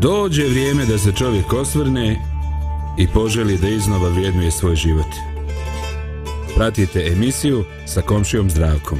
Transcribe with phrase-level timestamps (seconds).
[0.00, 2.16] Dođe vrijeme da se čovjek osvrne
[2.98, 5.06] i poželi da iznova vrijednuje svoj život.
[6.56, 8.98] Pratite emisiju sa komšijom zdravkom.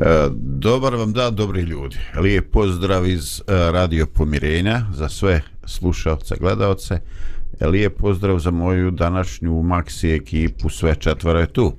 [0.00, 1.96] E, dobar vam dan, dobri ljudi.
[2.20, 3.42] Lijep pozdrav iz e,
[3.72, 7.00] Radio Pomirenja za sve slušalce, gledalce.
[7.60, 11.76] E, lijep pozdrav za moju današnju Maxi ekipu, sve četvore je tu.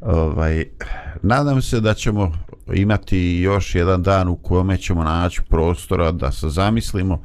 [0.00, 0.64] Ovaj,
[1.22, 2.32] nadam se da ćemo
[2.74, 7.22] imati još jedan dan u kome ćemo naći prostora da se zamislimo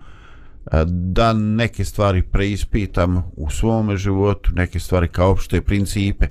[0.72, 6.28] e, da neke stvari preispitam u svom životu, neke stvari kao opšte principe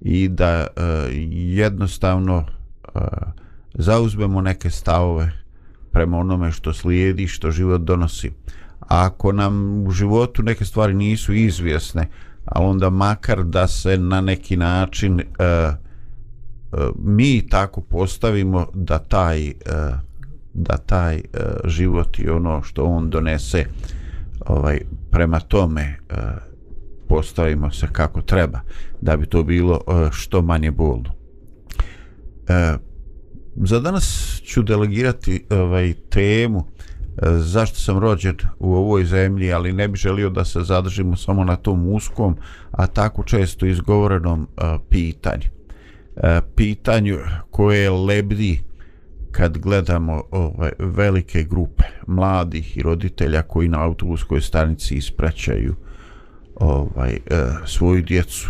[0.00, 0.82] i da uh,
[1.30, 2.36] jednostavno
[2.94, 3.02] uh,
[3.74, 5.32] zauzmemo neke stavove
[5.92, 8.30] prema onome što slijedi, što život donosi.
[8.80, 12.08] A ako nam u životu neke stvari nisu izvjesne,
[12.44, 15.89] ali onda makar da se na neki način uh, uh,
[16.98, 19.52] mi tako postavimo da taj e,
[20.54, 21.20] da taj e,
[21.64, 23.64] život i ono što on donese
[24.46, 26.14] ovaj prema tome e,
[27.08, 28.60] postavimo se kako treba
[29.00, 29.80] da bi to bilo
[30.12, 31.10] što manje bolno.
[33.56, 36.64] Za danas ću delegirati ovaj temu
[37.38, 41.56] zašto sam rođen u ovoj zemlji, ali ne bi želio da se zadržimo samo na
[41.56, 42.36] tom uskom,
[42.70, 44.48] a tako često izgovorenom
[44.88, 45.59] pitanju.
[46.16, 47.18] E, pitanju
[47.50, 48.60] koje lebdi
[49.32, 55.74] kad gledamo ove velike grupe mladih i roditelja koji na autobuskoj stanici ispraćaju
[56.56, 57.18] ovaj e,
[57.66, 58.48] svoju djecu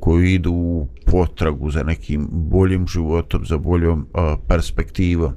[0.00, 5.32] koji idu u potragu za nekim boljim životom, za boljom e, perspektivom.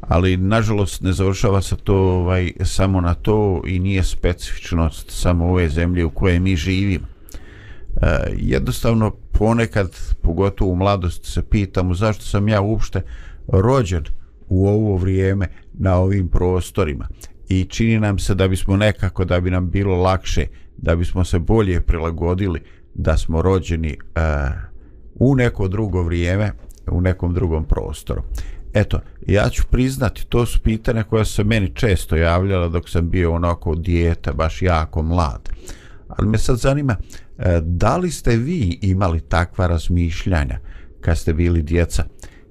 [0.00, 5.68] Ali nažalost ne završava se to ovaj samo na to i nije specifičnost samo ove
[5.68, 7.11] zemlje u kojoj mi živimo.
[7.96, 9.90] E, jednostavno ponekad,
[10.22, 13.02] pogotovo u mladosti, se pitamo zašto sam ja uopšte
[13.48, 14.04] rođen
[14.48, 17.08] u ovo vrijeme na ovim prostorima.
[17.48, 20.46] I čini nam se da bismo nekako da bi nam bilo lakše
[20.76, 22.60] da bismo se bolje prilagodili
[22.94, 24.22] da smo rođeni uh,
[25.14, 26.52] u neko drugo vrijeme
[26.90, 28.22] u nekom drugom prostoru.
[28.74, 33.32] Eto, ja ću priznati to su pitanja koja se meni često javljala dok sam bio
[33.32, 35.48] onako dijete baš jako mlad.
[36.08, 40.58] Ali me sad zanima uh, E, da li ste vi imali takva razmišljanja
[41.00, 42.04] kad ste bili djeca?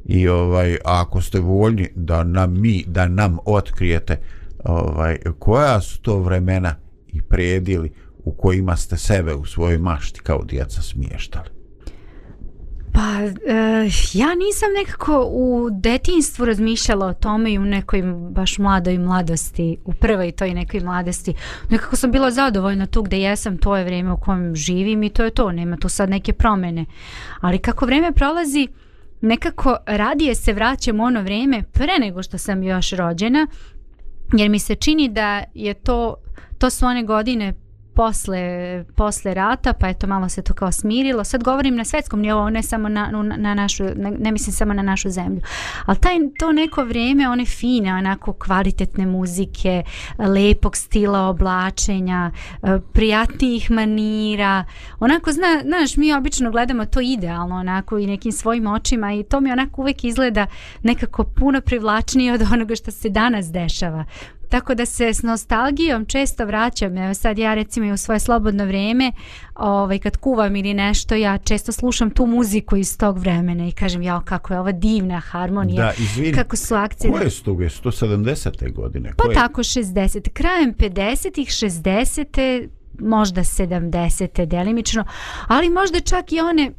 [0.05, 4.19] I ovaj ako ste voljni da nam mi da nam otkrijete
[4.63, 6.75] ovaj koja su to vremena
[7.07, 7.91] i predili
[8.23, 11.60] u kojima ste sebe u svojoj mašti kao djeca smještali?
[12.93, 18.97] Pa, e, ja nisam nekako u detinstvu razmišljala o tome i u nekoj baš mladoj
[18.97, 21.33] mladosti, u prvoj toj nekoj mladosti.
[21.69, 25.23] Nekako sam bila zadovoljna tu gde jesam, to je vrijeme u kojem živim i to
[25.23, 26.85] je to, nema tu sad neke promjene.
[27.41, 28.67] Ali kako vrijeme prolazi,
[29.21, 33.47] nekako radije se vraćam u ono vrijeme pre nego što sam još rođena
[34.37, 36.15] jer mi se čini da je to
[36.57, 37.53] to su one godine
[38.01, 41.23] posle, posle rata, pa eto malo se to kao smirilo.
[41.23, 44.73] Sad govorim na svetskom nivou, ne samo na, na, na našu, ne, ne mislim samo
[44.73, 45.41] na našu zemlju.
[45.85, 49.83] Ali taj, to neko vrijeme, one fine, onako kvalitetne muzike,
[50.17, 52.31] lepog stila oblačenja,
[52.63, 54.65] e, prijatnijih manira,
[54.99, 59.39] onako, zna, znaš, mi obično gledamo to idealno, onako, i nekim svojim očima i to
[59.39, 60.47] mi onako uvek izgleda
[60.83, 64.05] nekako puno privlačnije od onoga što se danas dešava.
[64.51, 66.97] Tako da se s nostalgijom često vraćam.
[66.97, 69.11] Evo sad ja recimo i u svoje slobodno vrijeme,
[69.55, 74.01] ovaj, kad kuvam ili nešto, ja često slušam tu muziku iz tog vremena i kažem,
[74.01, 75.85] ja kako je ova divna harmonija.
[75.85, 77.11] Da, izvini, kako su akcije.
[77.11, 77.65] Koje su toga?
[77.65, 78.73] 170.
[78.73, 79.13] godine?
[79.17, 79.35] Pa koje?
[79.35, 80.29] tako 60.
[80.29, 82.67] Krajem 50-ih, 60
[82.99, 84.45] možda 70.
[84.45, 85.05] delimično,
[85.47, 86.71] ali možda čak i one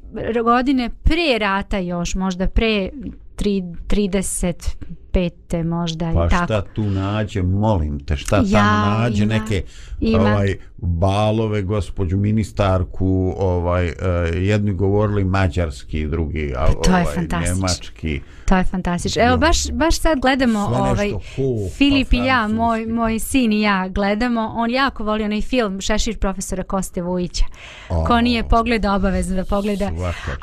[0.44, 2.91] godine pre rata još, možda pre
[3.37, 4.77] 30
[5.12, 6.31] pete možda pa i tako.
[6.31, 9.62] Pa šta tu nađe, molim te, šta ja, tamo nađe ima, neke
[10.00, 10.21] ima.
[10.21, 13.95] ovaj balove, gospođu ministarku, ovaj uh,
[14.34, 17.05] jedni govorili mađarski, drugi a, to ovaj,
[17.47, 18.21] njemački.
[18.53, 19.23] To je fantastično.
[19.23, 23.53] Evo, baš, baš sad gledamo Sve ovaj, ho, Filip pa i ja, moj, moj sin
[23.53, 24.53] i ja gledamo.
[24.56, 27.44] On jako voli onaj film Šešir profesora Koste Vujića.
[27.88, 28.06] Oh.
[28.06, 29.91] Ko nije pogleda, obavezno da pogleda.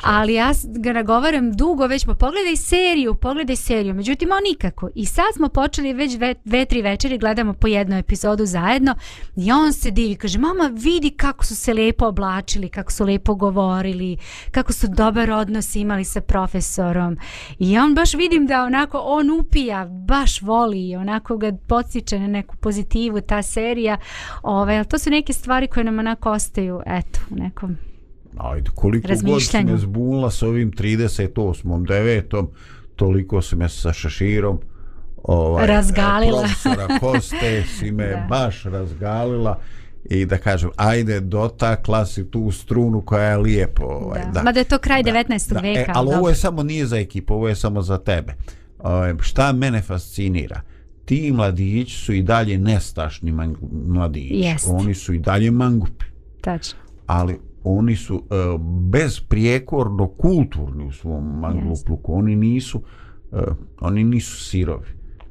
[0.02, 3.94] Ali ja ga nagovaram dugo već, pa pogledaj seriju, pogledaj seriju.
[3.94, 4.88] Međutim, on nikako.
[4.94, 8.94] I sad smo počeli već dve, dve tri večeri, gledamo po jednu epizodu zajedno
[9.36, 13.34] i on se divi, kaže, mama vidi kako su se lepo oblačili, kako su lepo
[13.34, 14.16] govorili,
[14.50, 17.16] kako su dobar odnos imali sa profesorom.
[17.58, 22.56] I on baš vidim da onako on upija, baš voli onako ga podsjeća na neku
[22.56, 23.96] pozitivu ta serija.
[24.42, 27.76] Ove, ali to su neke stvari koje nam onako ostaju, eto, u nekom
[28.38, 31.62] Ajde, koliko god si me zbunila s ovim 38.
[31.64, 32.46] 9.
[33.00, 34.58] Toliko se me sa šaširom
[35.22, 36.38] ovaj, Razgalila.
[36.40, 38.26] profesora Koste si me Da.
[38.28, 39.58] baš razgalila
[40.04, 43.84] i da kažem, ajde dotakla si tu strunu koja je lijepo.
[43.84, 44.42] Ovaj, Da.
[44.42, 45.52] Mada je to kraj 19.
[45.52, 46.28] Da, veka, E, ali ovo dobro.
[46.28, 48.34] je samo nije za ekipu, ovo je samo za tebe.
[48.78, 50.60] Ovaj, šta mene fascinira?
[51.04, 53.32] Ti mladići su i dalje nestašni
[53.86, 54.34] mladići.
[54.34, 54.66] Jest.
[54.70, 56.04] Oni su i dalje mangupi.
[56.40, 56.78] Tačno.
[57.06, 58.60] Ali oni su uh,
[58.90, 62.14] bezprijekorno kulturni u svom mangupluku.
[62.14, 62.82] Oni nisu
[63.32, 63.40] uh,
[63.80, 64.86] oni nisu sirovi.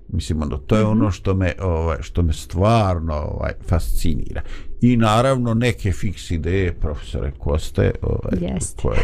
[0.08, 0.92] Mislim, ono, to je Mhm.
[0.92, 4.42] ono što me, ovaj, što me stvarno ovaj, fascinira.
[4.82, 8.82] I naravno neke fiks ideje profesore Koste, ovaj, Jest.
[8.82, 9.00] koje,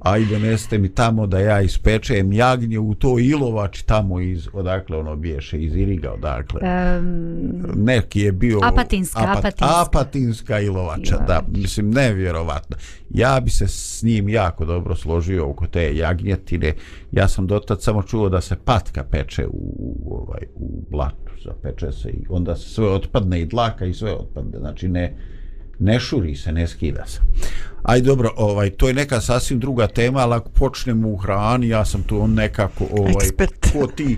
[0.00, 5.16] ajde neste mi tamo da ja ispečem jagnje u to ilovač tamo iz, odakle ono
[5.16, 6.60] biješe, iz Iriga, odakle.
[6.98, 8.60] Um, Neki je bio...
[8.62, 9.66] Apatinska, Apatinska.
[9.86, 12.76] Apatinska ilovača, da, mislim, nevjerovatno.
[13.10, 16.74] Ja bi se s njim jako dobro složio oko te jagnjetine.
[17.12, 19.74] Ja sam dotad samo čuo da se patka peče u,
[20.04, 24.12] u, ovaj, u blatu, zapeče se i onda se sve otpadne i dlaka i sve
[24.12, 25.16] otpadne, znači ne,
[25.78, 27.20] ne šuri se, ne skida se.
[27.82, 31.84] Aj dobro, ovaj to je neka sasvim druga tema, ali ako počnemo u hrani, ja
[31.84, 33.72] sam tu nekako ovaj Ekspert.
[33.72, 34.16] ko ti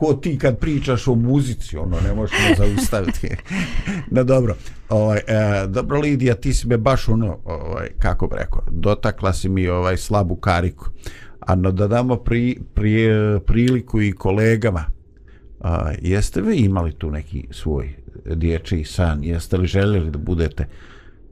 [0.00, 3.28] ko ti kad pričaš o muzici, ono ne možeš me zaustaviti.
[4.14, 4.56] no dobro.
[4.88, 9.48] Ovaj e, dobro Lidija, ti si me baš ono, ovaj kako bi rekao, dotakla si
[9.48, 10.86] mi ovaj slabu kariku.
[11.40, 13.08] A no da damo pri, pri,
[13.46, 14.84] priliku i kolegama.
[15.60, 17.94] A, jeste vi imali tu neki svoj
[18.34, 19.24] dječji san?
[19.24, 20.66] Jeste li željeli da budete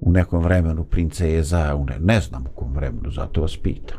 [0.01, 1.75] u nekom vremenu princeza?
[1.75, 3.99] U ne, ne znam u kom vremenu, zato vas pitam.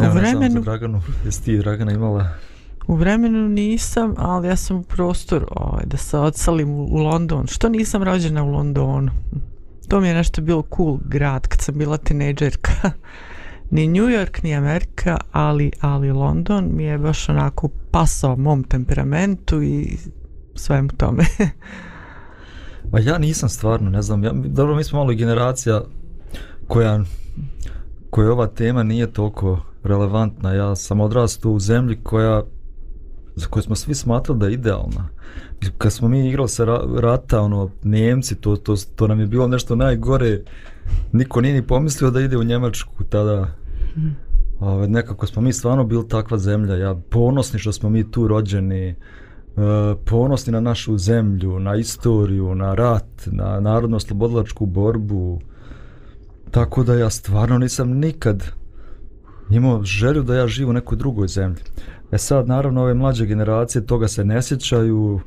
[0.00, 2.28] U vremenu- Draganu, jesi ti Dragana imala
[2.88, 7.46] U vremenu nisam, ali ja sam u prostoru ovaj, da se odsalim u, u London.
[7.46, 9.10] Što nisam rođena u Londonu?
[9.88, 12.72] To mi je nešto bilo cool grad kad sam bila tinejdžerka.
[13.70, 19.62] ni New York, ni Amerika, ali, ali London mi je baš onako pasao mom temperamentu
[19.62, 19.96] i
[20.54, 21.24] svemu tome.
[22.90, 25.82] Pa ja nisam stvarno, ne znam, ja, dobro mi smo malo generacija
[26.66, 27.00] koja
[28.10, 30.52] koja ova tema nije toliko relevantna.
[30.52, 32.42] Ja sam odrastao u zemlji koja
[33.34, 35.08] za koju smo svi smatrali da je idealna.
[35.78, 39.48] Kad smo mi igrali se ra rata, ono, Njemci, to, to, to nam je bilo
[39.48, 40.40] nešto najgore.
[41.12, 43.46] Niko nije ni pomislio da ide u Njemačku tada.
[44.60, 46.76] Ove, nekako smo mi stvarno bili takva zemlja.
[46.76, 48.90] Ja ponosni što smo mi tu rođeni.
[48.90, 48.96] Uh,
[49.56, 55.40] E, ponosni na našu zemlju, na istoriju, na rat, na narodno-slobodilačku borbu.
[56.50, 58.42] Tako da ja stvarno nisam nikad
[59.50, 61.62] imao želju da ja živim u nekoj drugoj zemlji.
[62.12, 65.20] E sad, naravno, ove mlađe generacije toga se ne sjećaju,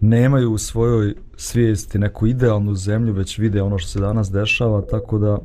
[0.00, 5.18] nemaju u svojoj svijesti neku idealnu zemlju, već vide ono što se danas dešava, tako
[5.18, 5.38] da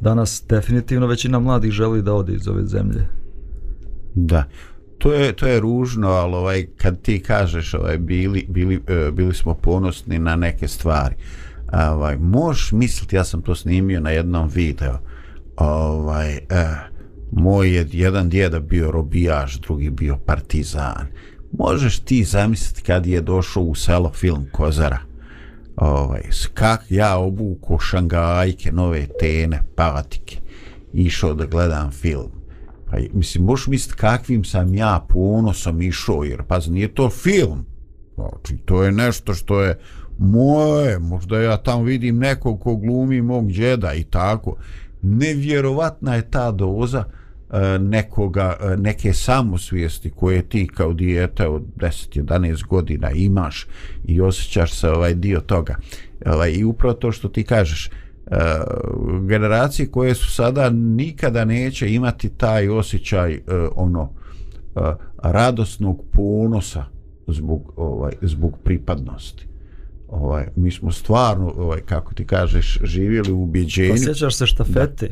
[0.00, 3.08] danas definitivno većina mladih želi da ode iz ove zemlje.
[4.14, 4.44] Da.
[5.00, 9.34] To je, to je ružno, ali ovaj, kad ti kažeš ovaj, bili, bili, e, bili
[9.34, 11.14] smo ponosni na neke stvari,
[11.72, 14.94] ovaj, možeš misliti, ja sam to snimio na jednom videu,
[15.56, 16.76] ovaj, eh,
[17.32, 21.06] moj je jedan djeda bio robijaš, drugi bio partizan.
[21.52, 24.98] Možeš ti zamisliti kad je došao u selo film Kozara,
[25.76, 26.22] ovaj,
[26.54, 30.36] kak ja obuko šangajke, nove tene, patike,
[30.92, 32.39] išao da gledam film.
[32.90, 37.66] Pa, mislim, možeš misliti kakvim sam ja ponosom išao, jer pa nije to film.
[38.14, 39.78] Znači, to je nešto što je
[40.18, 44.56] moje, možda ja tamo vidim nekog ko glumi mog džeda i tako.
[45.02, 52.66] Nevjerovatna je ta doza e, nekoga, e, neke samosvijesti koje ti kao dijete od 10-11
[52.66, 53.66] godina imaš
[54.04, 55.76] i osjećaš se ovaj dio toga.
[56.26, 57.90] Ovaj, I upravo to što ti kažeš,
[59.22, 63.40] generacije koje su sada nikada neće imati taj osjećaj e,
[63.74, 64.10] ono
[64.76, 64.80] e,
[65.18, 66.84] radosnog ponosa
[67.26, 69.46] zbog ovaj zbog pripadnosti.
[70.08, 73.96] Ovaj mi smo stvarno ovaj kako ti kažeš živjeli u Pa ubeđenju.
[73.98, 75.08] sjećaš se štafete?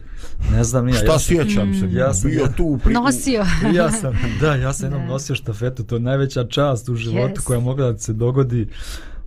[0.52, 0.94] Ne znam ja.
[0.94, 1.88] Šta ja sjećam se?
[1.90, 2.94] Ja sam- bio tu pri...
[2.94, 3.44] Nosio.
[3.75, 5.08] ja sam, da, ja sam jednom Da.
[5.08, 7.44] nosio štafetu, to je najveća čast u životu Yes.
[7.44, 8.68] koja mogla da se dogodi.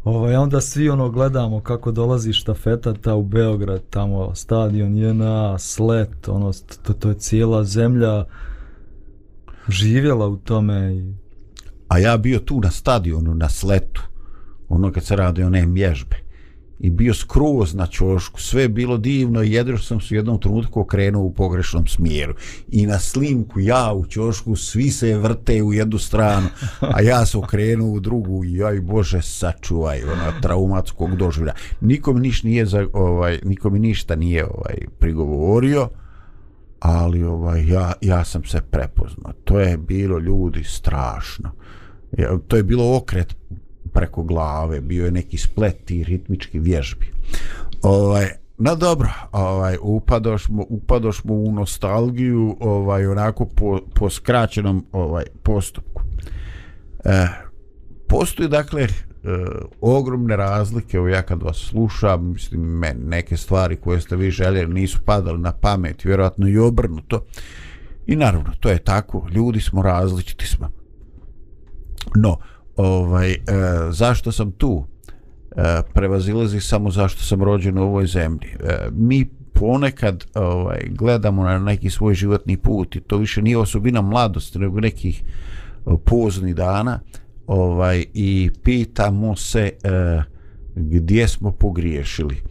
[0.04, 6.28] Ovaj, onda svi ono gledamo kako dolazi štafeta ta u Beograd, tamo stadion JNA, slet,
[6.28, 6.52] ono,
[6.84, 8.26] to, to je cijela zemlja
[9.68, 11.14] živjela u tome i
[11.88, 14.02] A ja bio tu na stadionu, na sletu,
[14.70, 16.16] ono kad se radi one mježbe.
[16.82, 20.40] I bio skroz na čošku, sve je bilo divno i jedino sam se u jednom
[20.40, 22.34] trenutku okrenuo u pogrešnom smjeru.
[22.72, 26.48] I na slimku ja u čošku, svi se vrte u jednu stranu,
[26.80, 31.54] a ja se okrenuo u drugu i jaj Bože sačuvaj ona traumatskog doživlja.
[31.82, 35.90] Nikom niš nije za, ovaj, nikom ništa nije ovaj prigovorio,
[36.80, 39.34] ali ovaj ja ja sam se prepoznao.
[39.44, 41.52] To je bilo ljudi strašno.
[42.18, 43.36] Ja, to je bilo okret
[43.94, 47.12] preko glave, bio je neki splet i ritmički vježbi.
[47.82, 56.02] Ovaj, na dobro, ovaj, upadošmo, upadošmo u nostalgiju ovaj, onako po, po skraćenom ovaj, postupku.
[57.06, 57.28] E,
[58.08, 58.90] postoji dakle e,
[59.82, 64.74] ogromne razlike, evo ja kad vas slušam, mislim, men, neke stvari koje ste vi željeli
[64.74, 67.26] nisu padali na pamet, vjerojatno i obrnuto.
[68.08, 70.70] I naravno, to je tako, ljudi smo različiti smo.
[72.16, 72.38] No,
[72.78, 73.38] ovaj, e,
[73.90, 74.84] zašto sam tu?
[75.56, 78.50] E, prevazilazi samo zašto sam rođen u ovoj zemlji.
[78.60, 84.02] E, mi ponekad ovaj, gledamo na neki svoj životni put i to više nije osobina
[84.02, 87.00] mladosti, nego nekih e, poznih dana
[87.48, 90.22] ovaj, i pitamo se e,
[90.76, 92.42] gdje smo pogriješili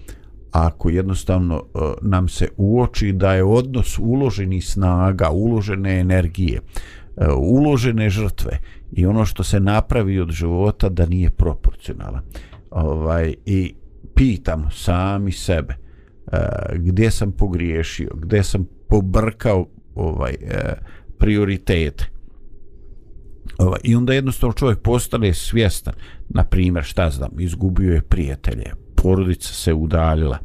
[0.53, 6.61] ako jednostavno e, nam se uoči da je odnos uloženi snaga, uložene energije,
[7.17, 8.59] e, uložene žrtve
[8.93, 12.23] i ono što se napravi od života da nije proporcionalan.
[12.71, 13.75] Ovaj, I
[14.15, 15.75] pitam sami sebe
[16.27, 16.39] uh,
[16.75, 20.51] gdje sam pogriješio, gdje sam pobrkao ovaj uh,
[21.19, 22.05] prioritete.
[23.59, 25.95] Ovaj, I onda jednostavno čovjek postane svjestan,
[26.29, 30.39] na primjer, šta znam, izgubio je prijatelje, porodica se udaljila,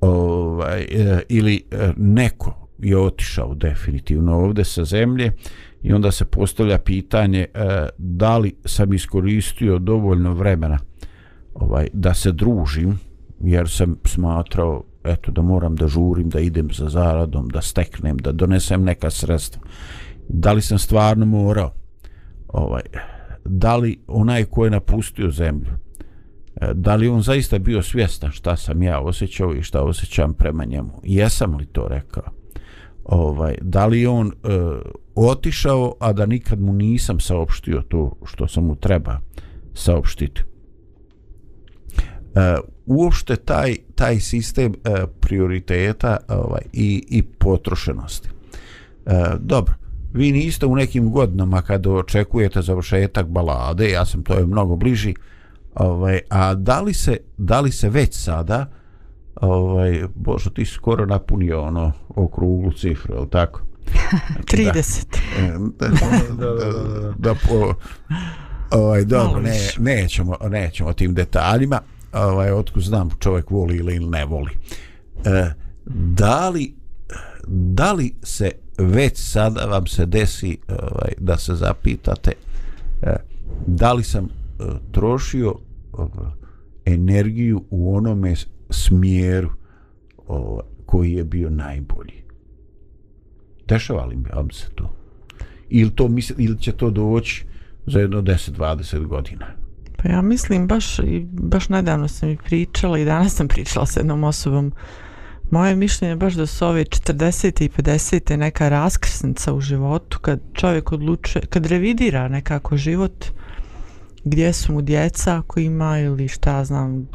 [0.00, 1.62] ovaj, e, ili
[1.96, 5.32] neko je otišao definitivno ovde sa zemlje
[5.84, 10.78] i onda se postavlja pitanje e, da li sam iskoristio dovoljno vremena
[11.54, 12.98] ovaj da se družim
[13.40, 18.32] jer sam smatrao eto da moram da žurim da idem za zaradom da steknem da
[18.32, 19.62] donesem neka sredstva.
[20.28, 21.72] Da li sam stvarno morao?
[22.48, 22.82] Ovaj
[23.44, 25.72] da li onaj ko je napustio zemlju
[26.56, 30.64] e, da li on zaista bio svjestan šta sam ja osjećao i šta osjećam prema
[30.64, 31.00] njemu?
[31.02, 32.24] Jesam li to rekao?
[33.04, 34.48] Ovaj da li on e,
[35.14, 39.20] otišao a da nikad mu nisam saopštio to što sam mu treba
[39.74, 40.42] saopštiti
[42.34, 48.28] uh, uopšte taj taj sistem uh, prioriteta ovaj i i potrošenosti.
[49.06, 49.74] Uh, dobro,
[50.12, 55.14] vi niste u nekim godinama kad očekujete završetak balade, ja sam to je mnogo bliži.
[55.74, 58.66] Ovaj a da li se da li se već sada
[59.36, 63.60] ovaj bože ti skoro napunio ono okruglu cifru, al tako?
[64.44, 65.04] 30.
[65.78, 65.96] Da, da,
[66.38, 67.74] da, da, da, po,
[68.70, 71.80] ovaj, dobro, ne, nećemo, nećemo tim detaljima.
[72.12, 74.50] Ovaj, otko znam čovjek voli ili ne voli.
[75.24, 75.52] E,
[75.86, 76.74] da li
[77.46, 82.32] da li se već sada vam se desi ovaj, da se zapitate
[83.02, 83.16] e,
[83.66, 84.28] da li sam e,
[84.92, 86.02] trošio e,
[86.86, 88.34] energiju u onome
[88.70, 89.50] smjeru
[90.26, 92.24] o, koji je bio najbolji
[93.68, 94.94] dešava li mi vam se to
[95.68, 97.44] ili, to misli, ili će to doći
[97.86, 99.46] za jedno 10-20 godina
[100.04, 100.96] Pa ja mislim baš
[101.32, 104.72] baš nedavno sam i pričala i danas sam pričala s jednom osobom.
[105.50, 107.64] Moje mišljenje je baš da su ove 40.
[107.64, 108.36] i 50.
[108.36, 113.24] neka raskrsnica u životu kad čovjek odlučuje, kad revidira nekako život
[114.24, 117.08] gdje su mu djeca ako ima ili šta znam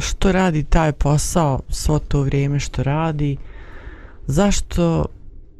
[0.00, 3.36] što radi taj posao svo to vrijeme što radi
[4.26, 5.06] zašto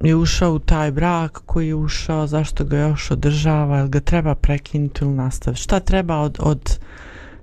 [0.05, 4.35] je ušao u taj brak koji je ušao, zašto ga još održava, ili ga treba
[4.35, 5.63] prekinuti ili nastaviti.
[5.63, 6.79] Šta treba od, od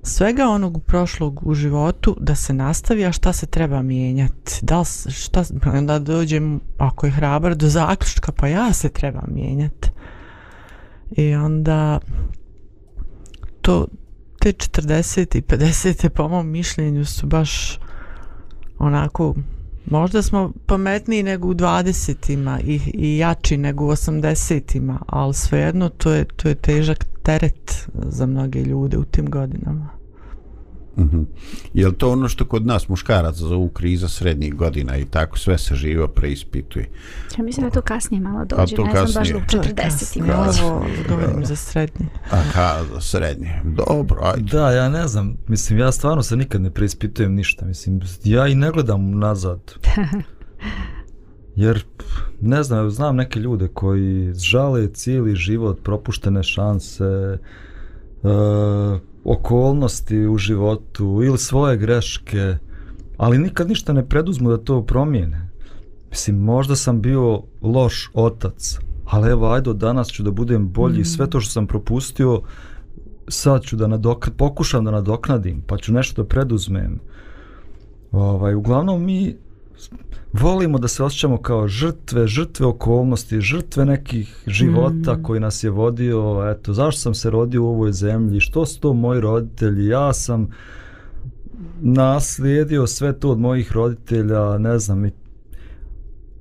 [0.03, 4.59] svega onog prošlog u životu da se nastavi, a šta se treba mijenjati?
[4.61, 9.21] Da li, šta, pa onda dođem, ako je hrabar, do zaključka, pa ja se treba
[9.27, 9.89] mijenjati.
[11.11, 11.99] I onda
[13.61, 13.87] to,
[14.39, 15.37] te 40.
[15.37, 16.09] i 50.
[16.09, 17.79] po mom mišljenju su baš
[18.79, 19.35] onako
[19.91, 26.11] Možda smo pametniji nego u 20-ima i, i jači nego u 80-ima, ali svejedno to
[26.11, 30.00] je, to je težak teret za mnoge ljude u tim godinama.
[30.97, 31.25] Mm -hmm.
[31.73, 35.57] Je li to ono što kod nas muškaraca zovu kriza srednjih godina i tako sve
[35.57, 36.89] se živo preispituje?
[37.37, 39.07] Ja mislim da to kasnije malo dođe, ne kasnije.
[39.07, 40.61] znam baš u 40.
[40.61, 42.05] Ovo govorim za srednje.
[42.31, 43.61] Aha, za srednje.
[43.63, 44.51] Dobro, ajde.
[44.51, 48.55] Da, ja ne znam, mislim, ja stvarno se nikad ne preispitujem ništa, mislim, ja i
[48.55, 49.73] ne gledam nazad.
[51.55, 51.83] Jer,
[52.41, 57.37] ne znam, znam neke ljude koji žale cijeli život, propuštene šanse,
[58.23, 58.31] uh,
[59.23, 62.57] okolnosti u životu ili svoje greške,
[63.17, 65.49] ali nikad ništa ne preduzmu da to promijene.
[66.09, 71.05] Mislim, možda sam bio loš otac, ali evo, ajde, danas ću da budem bolji, mm.
[71.05, 72.41] sve to što sam propustio,
[73.27, 76.99] sad ću da nadok pokušam da nadoknadim, pa ću nešto da preduzmem.
[78.11, 79.37] Ovaj, uglavnom, mi
[80.33, 85.23] volimo da se osjećamo kao žrtve, žrtve okolnosti, žrtve nekih života mm.
[85.23, 88.93] koji nas je vodio, eto, zašto sam se rodio u ovoj zemlji, što su to
[88.93, 90.49] moji roditelji, ja sam
[91.81, 95.11] naslijedio sve to od mojih roditelja, ne znam, i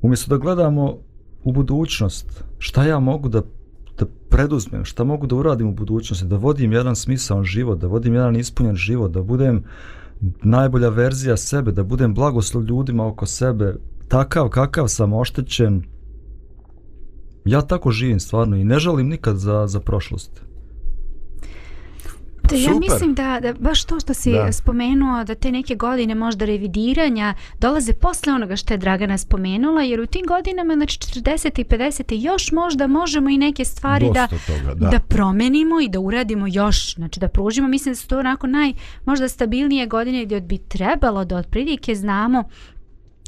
[0.02, 0.96] umjesto da gledamo
[1.44, 3.42] u budućnost, šta ja mogu da
[4.00, 8.14] da preduzmem, šta mogu da uradim u budućnosti, da vodim jedan smisao život, da vodim
[8.14, 9.64] jedan ispunjen život, da budem
[10.42, 13.74] najbolja verzija sebe, da budem blagoslov ljudima oko sebe,
[14.08, 15.82] takav kakav sam oštećen,
[17.44, 20.49] ja tako živim stvarno i ne žalim nikad za, za prošlost.
[22.50, 24.52] Da, ja mislim da, da baš to što si da.
[24.52, 30.00] spomenuo, da te neke godine možda revidiranja dolaze posle onoga što je Dragana spomenula, jer
[30.00, 31.60] u tim godinama, znači 40.
[31.60, 32.24] i 50.
[32.24, 34.88] još možda možemo i neke stvari da, toga, da.
[34.88, 37.68] da promenimo i da uradimo još, znači da pružimo.
[37.68, 38.72] Mislim da su to onako naj,
[39.04, 42.44] možda stabilnije godine gdje bi trebalo da otprilike znamo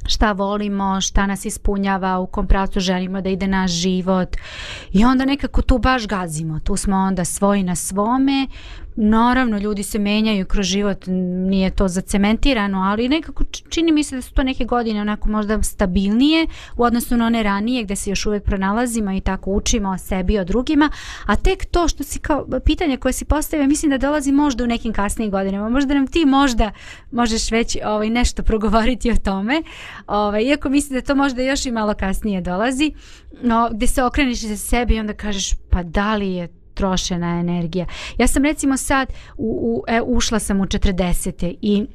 [0.07, 4.37] šta volimo, šta nas ispunjava, u kom pravcu želimo da ide naš život
[4.93, 8.47] i onda nekako tu baš gazimo, tu smo onda svoji na svome,
[8.97, 11.05] Naravno, ljudi se menjaju kroz život,
[11.49, 15.63] nije to zacementirano, ali nekako čini mi se da su to neke godine onako možda
[15.63, 16.47] stabilnije
[16.77, 20.33] u odnosu na one ranije gde se još uvek pronalazimo i tako učimo o sebi
[20.33, 20.91] i o drugima,
[21.27, 24.67] a tek to što si kao pitanje koje si postavio, mislim da dolazi možda u
[24.67, 26.71] nekim kasnijim godinama, možda nam ti možda
[27.11, 29.63] možeš već ovaj, nešto progovoriti o tome,
[30.07, 32.93] ovaj, iako mislim da to možda još i malo kasnije dolazi,
[33.43, 37.87] no, gde se okreniš za sebi i onda kažeš pa da li je trošena energija.
[38.19, 41.57] Ja sam recimo sad u, u, e, ušla sam u 40.
[41.63, 41.87] i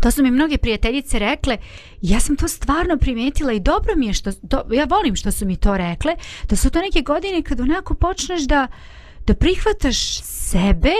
[0.00, 1.56] to su mi mnoge prijateljice rekle,
[2.02, 5.46] ja sam to stvarno primijetila i dobro mi je što, do, ja volim što su
[5.46, 6.12] mi to rekle,
[6.48, 8.66] da su to neke godine kad onako počneš da,
[9.26, 10.92] da prihvataš sebe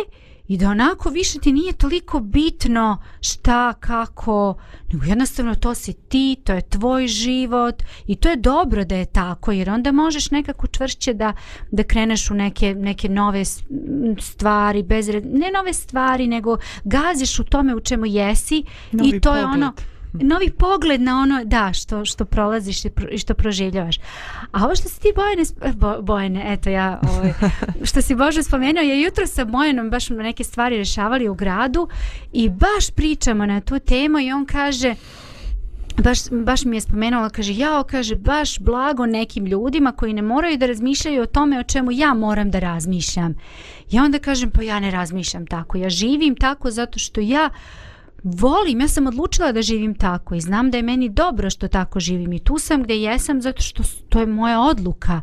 [0.49, 4.55] i da onako više ti nije toliko bitno šta, kako,
[4.93, 9.05] nego jednostavno to si ti, to je tvoj život i to je dobro da je
[9.05, 11.33] tako jer onda možeš nekako čvršće da,
[11.71, 13.45] da kreneš u neke, neke nove
[14.21, 19.29] stvari, bez, ne nove stvari, nego gaziš u tome u čemu jesi Novi i to
[19.29, 19.43] pogled.
[19.43, 19.73] je ono
[20.21, 23.97] novi pogled na ono da što što prolaziš i što proživljavaš.
[24.53, 25.43] A ovo što si ti Bojane
[25.75, 27.33] bo, Bojane, eto ja, ovaj
[27.89, 31.89] što si Bože spomenuo, je jutro sa Bojanom baš neke stvari rešavali u gradu
[32.33, 34.95] i baš pričamo na tu temu i on kaže
[36.03, 40.59] baš, baš mi je spomenula, kaže, jao, kaže, baš blago nekim ljudima koji ne moraju
[40.59, 43.35] da razmišljaju o tome o čemu ja moram da razmišljam.
[43.91, 47.51] I onda kažem, pa ja ne razmišljam tako, ja živim tako zato što ja
[48.23, 52.01] volim, ja sam odlučila da živim tako i znam da je meni dobro što tako
[52.01, 55.21] živim i tu sam gdje jesam zato što to je moja odluka.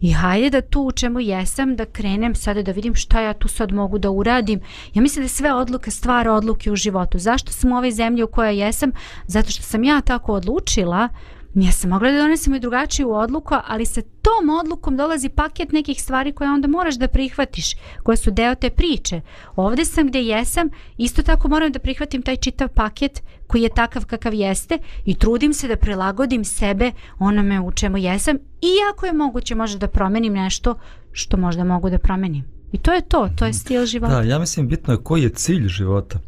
[0.00, 3.48] I hajde da tu u čemu jesam, da krenem sada da vidim šta ja tu
[3.48, 4.60] sad mogu da uradim.
[4.94, 7.18] Ja mislim da sve odluke stvar odluke u životu.
[7.18, 8.92] Zašto sam u ovoj zemlji u kojoj jesam?
[9.26, 11.08] Zato što sam ja tako odlučila
[11.54, 16.02] Ja sam mogla da donesem i drugačiju odluku, ali sa tom odlukom dolazi paket nekih
[16.02, 19.20] stvari koje onda moraš da prihvatiš, koje su deo te priče.
[19.56, 24.06] Ovde sam gde jesam, isto tako moram da prihvatim taj čitav paket koji je takav
[24.06, 29.54] kakav jeste i trudim se da prilagodim sebe onome u čemu jesam, iako je moguće
[29.54, 30.74] možda da promenim nešto
[31.12, 32.44] što možda mogu da promenim.
[32.72, 34.14] I to je to, to je stil života.
[34.14, 36.18] Da, ja mislim bitno je koji je cilj života.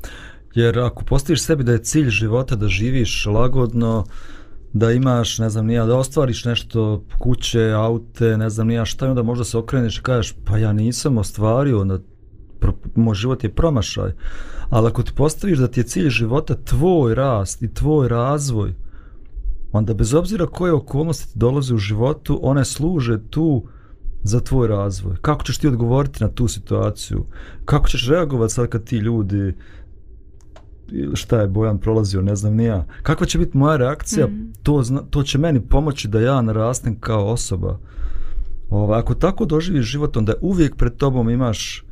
[0.54, 4.04] Jer ako postaviš sebi da je cilj života da živiš lagodno,
[4.72, 9.22] da imaš, ne znam, nija, da ostvariš nešto, kuće, aute, ne znam, nija šta, onda
[9.22, 11.98] možda se okreneš i kažeš, pa ja nisam ostvario, onda
[12.60, 14.12] pro, moj život je promašaj.
[14.70, 18.74] Ali ako ti postaviš da ti je cilj života tvoj rast i tvoj razvoj,
[19.72, 23.64] onda bez obzira koje okolnosti ti dolaze u životu, one služe tu
[24.22, 25.16] za tvoj razvoj.
[25.20, 27.24] Kako ćeš ti odgovoriti na tu situaciju?
[27.64, 29.54] Kako ćeš reagovati sad kad ti ljudi
[31.14, 32.84] šta je Bojan prolazio, ne znam ni ja.
[33.02, 34.52] Kakva će biti moja reakcija, mm.
[34.62, 37.78] to, zna, to će meni pomoći da ja narastem kao osoba.
[38.70, 41.84] Ova, ako tako doživiš život, onda uvijek pred tobom imaš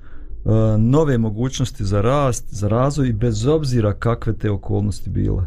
[0.45, 5.47] uh, nove mogućnosti za rast, za razvoj i bez obzira kakve te okolnosti bile.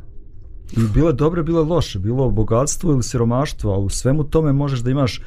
[0.72, 4.90] I bile dobre, bile loše, bilo bogatstvo ili siromaštvo, a u svemu tome možeš da
[4.90, 5.22] imaš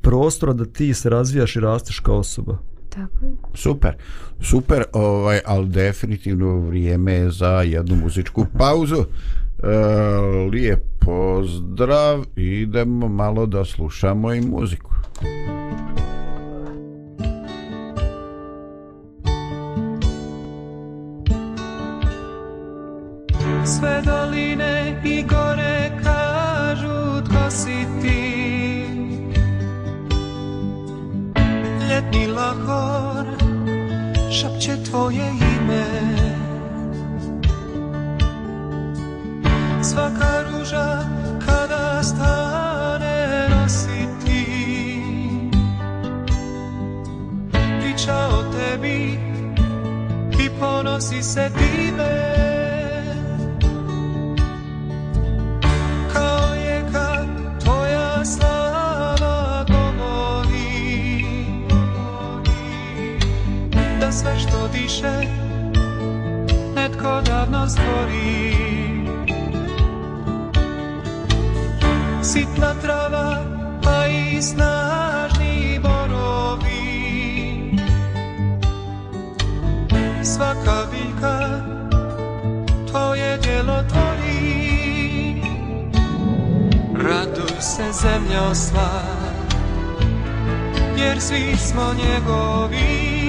[0.00, 2.58] prostora da ti se razvijaš i rasteš kao osoba.
[2.90, 3.36] Tako je.
[3.54, 3.94] Super,
[4.40, 9.04] super, ovaj, ali definitivno vrijeme je za jednu muzičku pauzu.
[9.62, 9.66] E,
[10.52, 14.90] lijep pozdrav, idemo malo da slušamo i muziku.
[23.64, 28.19] Sve doline i gore kažu tko si ti
[32.10, 33.26] ljetni lahor
[34.32, 35.84] šapće tvoje ime
[39.82, 40.98] Svaka ruža
[41.46, 44.46] kada stane nositi
[47.52, 49.18] Priča o tebi
[50.44, 52.34] i ponosi se time
[56.12, 57.24] Kao jeka
[57.64, 58.59] tvoja slava
[64.12, 65.26] Sve što diše
[66.74, 68.54] netko davno stvori.
[72.22, 73.44] Sitna trava
[73.82, 76.80] pa i snažni borovi.
[80.24, 81.60] Svaka biljka
[82.90, 85.42] tvoje djelo tvori.
[86.94, 89.02] Raduj se zemljo sva
[90.96, 93.19] Jer svi smo njegovi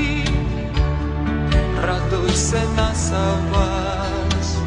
[2.41, 4.57] se na sav glas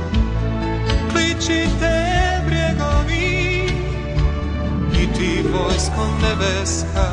[1.12, 1.94] Kličite
[2.46, 3.68] brjegovi
[5.02, 7.10] I ti vojsko nebeska.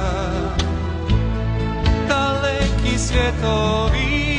[2.10, 4.32] Daleki svjetovi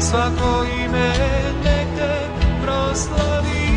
[0.00, 1.12] Svako ime
[1.64, 2.28] nek te
[2.62, 3.68] proslavi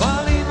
[0.00, 0.44] Vali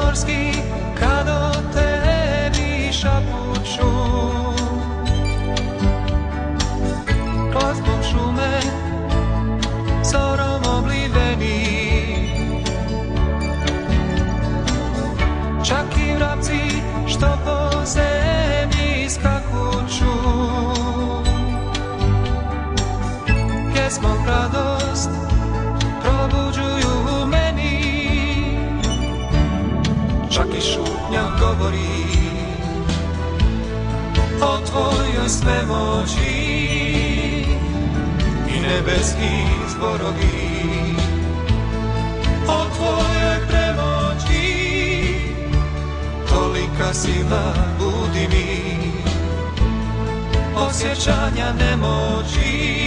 [31.08, 31.78] šutnja govori
[34.42, 36.36] o tvojoj svemoći
[38.50, 40.96] i nebeski zborovi
[42.48, 44.54] o tvojoj premoći
[46.30, 48.78] tolika sila budi mi.
[50.56, 52.78] Osjećanja nemoći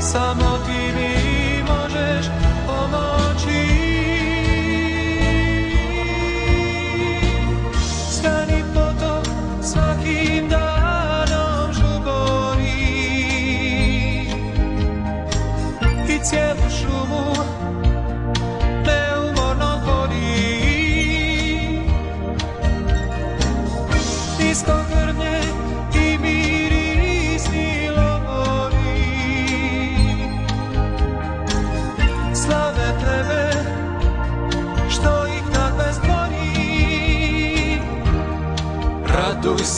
[0.00, 0.57] samo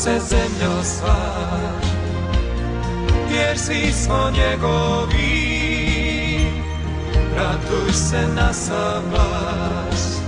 [0.04, 1.16] se zemljo sva
[3.34, 5.30] Jer svi smo njegovi.
[7.36, 10.18] Raduj se na sam glas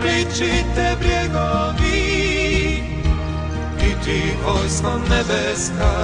[0.00, 1.98] Pričite brjegovi
[3.80, 5.94] I ti vojsko nebeska.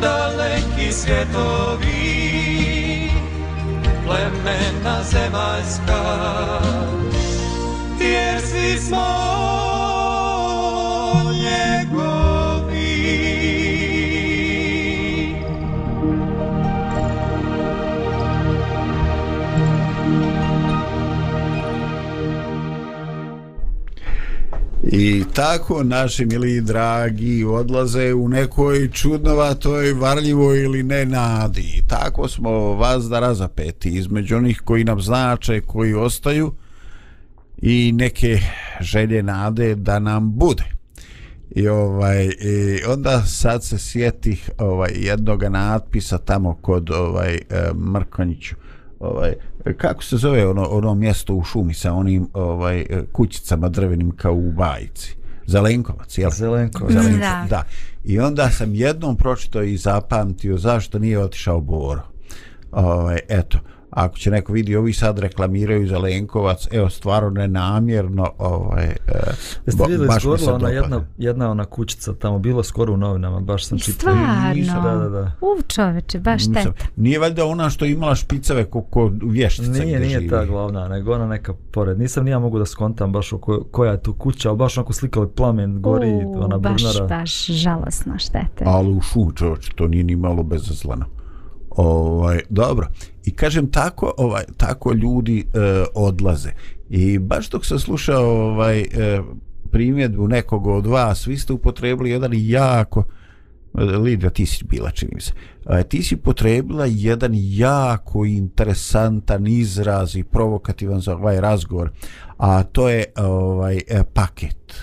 [0.00, 1.90] Daleki svjetovi
[4.06, 6.02] Plemena zemaljska
[8.00, 9.63] jer svi smo
[24.96, 31.74] I tako naši mili dragi odlaze u nekoj čudnovatoj, varljivoj ili ne nadi.
[31.78, 36.52] I tako smo vas da razapeti između onih koji nam znače, koji ostaju
[37.62, 38.38] i neke
[38.80, 40.64] želje nade da nam bude.
[41.50, 47.40] I ovaj i onda sad se sjetih ovaj jednog natpisa tamo kod ovaj e,
[47.74, 48.54] Mrkonjiću.
[49.04, 49.34] Ovaj
[49.76, 54.52] kako se zove ono ono mjesto u šumi sa onim ovaj kućicama drvenim kao u
[54.52, 55.16] bajici.
[55.46, 56.30] Zelenkovac, jel?
[56.30, 56.86] Zelenko.
[56.90, 57.46] Zelenkovac, Da.
[57.50, 57.64] da.
[58.04, 62.02] I onda sam jednom pročitao i zapamtio zašto nije otišao Boro.
[62.72, 63.58] Ovaj eto,
[63.94, 68.94] ako će neko vidi ovi sad reklamiraju Zelenkovac, evo stvarno nenamjerno, ovaj e,
[69.66, 70.68] Jeste vidjeli baš mi se ona dopada.
[70.68, 74.14] jedna, jedna ona kućica tamo, bilo skoro u novinama, baš sam čitao.
[74.64, 74.98] Stvarno.
[74.98, 75.32] Da, da, da.
[75.40, 76.86] U čoveče, baš Nisam- šteta.
[76.96, 80.30] Nije valjda ona što imala špicave ko, ko vještica Nije, nije živi?
[80.30, 81.98] ta glavna, nego ona neka pored.
[81.98, 85.28] Nisam nija mogu da skontam baš ko, koja je tu kuća, ali baš onako slikali
[85.28, 87.06] plamen, gori U, ona baš, brunara.
[87.08, 88.64] baš žalosno štete.
[88.66, 91.04] ali u šum čovječ, to nije ni malo bezazleno.
[91.76, 92.88] Ovaj, dobro.
[93.24, 96.50] I kažem tako, ovaj tako ljudi e, odlaze.
[96.90, 98.86] I baš dok sam slušao ovaj e,
[99.70, 103.04] primjedbu nekog od vas, vi ste upotrebili jedan jako
[103.74, 105.32] Lidija, ti si bila, čini mi se.
[105.66, 111.90] A, ti si potrebila jedan jako interesantan izraz i provokativan za ovaj razgovor,
[112.38, 114.74] a to je ovaj e, paket.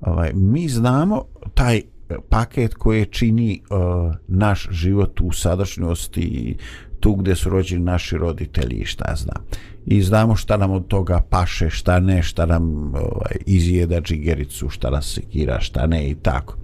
[0.00, 1.24] Ovaj, mi znamo
[1.54, 1.82] taj
[2.28, 6.56] paket koji čini uh, naš život u sadašnjosti i
[7.00, 9.44] tu gdje su rođeni naši roditelji i šta znam.
[9.86, 14.90] I znamo šta nam od toga paše, šta ne, šta nam ovaj, izjeda džigericu, šta
[14.90, 16.56] nas sekira, šta ne i tako.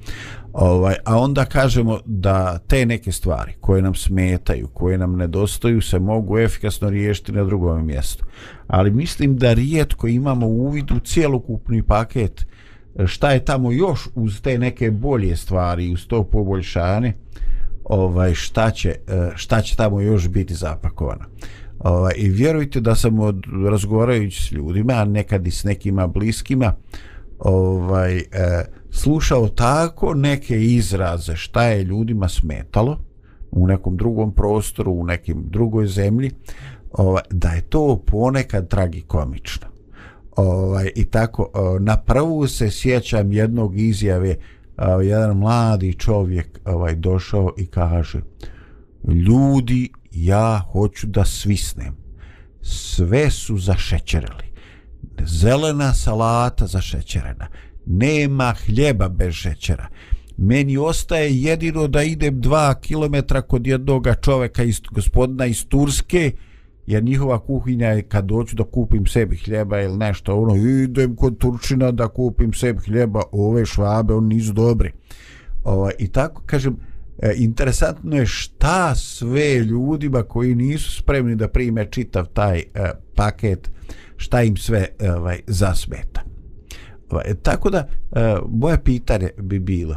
[0.52, 5.98] Ovaj, a onda kažemo da te neke stvari koje nam smetaju, koje nam nedostaju, se
[5.98, 8.24] mogu efikasno riješiti na drugom mjestu.
[8.66, 12.46] Ali mislim da rijetko imamo uvid u cijelokupni paket
[13.04, 17.12] šta je tamo još uz te neke bolje stvari, uz to poboljšanje,
[17.84, 21.24] ovaj, šta, će, e, šta će tamo još biti zapakovano.
[21.78, 26.74] Ovaj, I vjerujte da sam od razgovarajući s ljudima, a nekad i s nekima bliskima,
[27.38, 28.24] ovaj, eh,
[28.90, 32.98] slušao tako neke izraze šta je ljudima smetalo
[33.50, 36.30] u nekom drugom prostoru, u nekim drugoj zemlji,
[36.92, 39.75] ovaj, da je to ponekad tragikomično.
[40.36, 44.36] Ovaj, I tako, na prvu se sjećam jednog izjave,
[45.02, 48.20] jedan mladi čovjek ovaj, došao i kaže
[49.08, 51.96] ljudi, ja hoću da svisnem.
[52.62, 54.46] Sve su zašećerili.
[55.24, 57.46] Zelena salata zašećerena
[57.86, 59.88] nema hljeba bez šećera.
[60.36, 66.32] Meni ostaje jedino da idem dva kilometra kod jednog čoveka iz gospodina iz Turske,
[66.86, 71.38] jer njihova kuhinja je kad doću da kupim sebi hljeba ili nešto, ono, idem kod
[71.38, 74.92] Turčina da kupim sebi hljeba, ove švabe, oni nisu dobri.
[75.64, 76.76] Ovaj, I tako, kažem,
[77.18, 82.64] e, interesantno je šta sve ljudima koji nisu spremni da prime čitav taj e,
[83.14, 83.70] paket,
[84.16, 86.22] šta im sve e, ovaj, zasmeta.
[87.10, 89.96] Ovaj, tako da, e, moje pitanje bi bilo,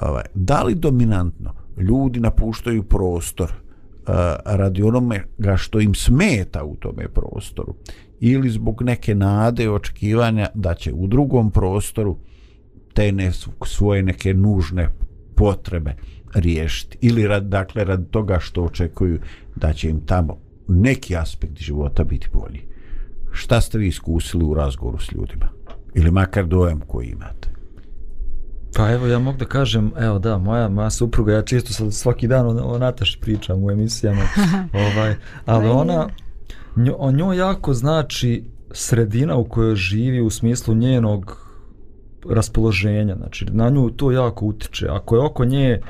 [0.00, 3.67] ovaj, da li dominantno ljudi napuštaju prostor e,
[4.44, 7.74] radi onome ga što im smeta u tome prostoru
[8.20, 12.16] ili zbog neke nade i očekivanja da će u drugom prostoru
[12.94, 13.32] te ne,
[13.66, 14.88] svoje neke nužne
[15.34, 15.94] potrebe
[16.34, 19.20] riješiti ili rad, dakle rad toga što očekuju
[19.56, 22.60] da će im tamo neki aspekt života biti bolji.
[23.32, 25.58] Šta ste vi iskusili u razgovoru s ljudima?
[25.94, 27.48] ili makar dojem koji imate.
[28.74, 32.28] Pa evo ja mogu da kažem, evo da, moja, moja supruga, ja čisto sad svaki
[32.28, 34.22] dan o, o Nataši pričam u emisijama,
[34.86, 35.14] ovaj,
[35.46, 36.08] ali ona,
[36.76, 41.48] njo, o njoj jako znači sredina u kojoj živi u smislu njenog
[42.28, 44.88] raspoloženja, znači na nju to jako utiče.
[44.88, 45.80] Ako je oko nje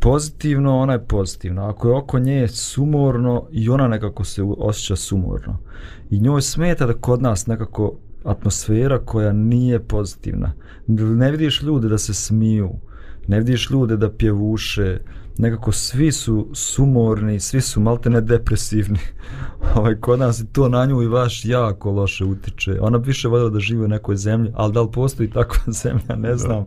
[0.00, 1.68] pozitivno, ona je pozitivna.
[1.68, 5.58] Ako je oko nje sumorno, i ona nekako se osjeća sumorno.
[6.10, 10.52] I njoj smeta da kod nas nekako atmosfera koja nije pozitivna.
[10.86, 12.70] Ne vidiš ljude da se smiju,
[13.28, 14.98] ne vidiš ljude da pjevuše,
[15.38, 18.98] nekako svi su sumorni, svi su malte ne depresivni.
[19.76, 22.78] ovaj, kod nas to na nju i vaš jako loše utiče.
[22.80, 26.16] Ona bi više voljela da živi u nekoj zemlji, ali da li postoji takva zemlja,
[26.16, 26.64] ne znam.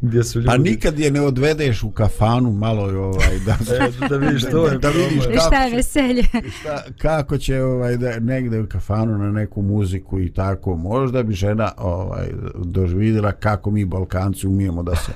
[0.00, 0.46] Gdje su ljudi...
[0.46, 4.68] Pa nikad je ne odvedeš u kafanu malo ovaj, da, e, da vidiš to.
[4.68, 6.24] da, da vidiš kako šta je veselje.
[6.60, 10.76] Šta, kako će ovaj, da, negde u kafanu na neku muziku i tako.
[10.76, 12.28] Možda bi žena ovaj,
[12.64, 15.12] doživjela kako mi Balkanci umijemo da se...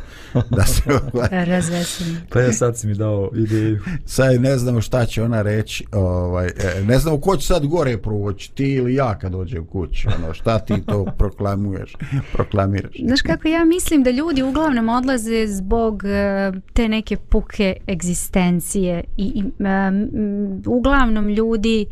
[0.50, 1.28] Da se ovaj...
[1.44, 2.16] Razveselim.
[2.30, 3.80] Pa ja sad si mi dao ideju.
[4.06, 5.84] Sad ne znamo šta će ona reći.
[5.92, 9.64] Ovaj, e, ne znamo ko će sad gore proći, ti ili ja kad dođe u
[9.64, 10.08] kući.
[10.18, 11.92] Ono, šta ti to proklamuješ,
[12.32, 12.92] proklamiraš.
[13.06, 19.32] Znaš kako ja mislim da ljudi uglavnom odlaze zbog eh, te neke puke egzistencije i,
[19.34, 21.86] i um, uglavnom ljudi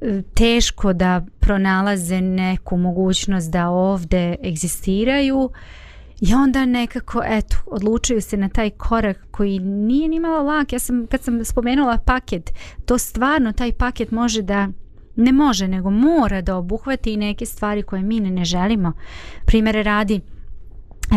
[0.00, 5.50] eh, teško da pronalaze neku mogućnost da ovde egzistiraju
[6.22, 10.72] I onda nekako, eto, odlučuju se na taj korak koji nije ni malo lak.
[10.72, 12.50] Ja sam, kad sam spomenula paket,
[12.86, 14.68] to stvarno, taj paket može da,
[15.16, 18.92] ne može, nego mora da obuhvati i neke stvari koje mi ne želimo.
[19.44, 20.20] Primere radi,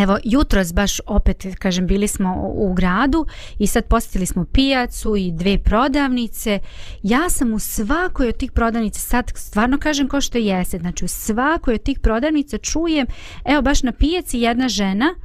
[0.01, 3.25] Evo, jutros baš opet, kažem, bili smo u gradu
[3.59, 6.59] i sad posjetili smo pijacu i dve prodavnice.
[7.03, 11.07] Ja sam u svakoj od tih prodavnica, sad stvarno kažem ko što jeste, znači u
[11.07, 13.07] svakoj od tih prodavnica čujem,
[13.45, 15.15] evo baš na pijaci jedna žena,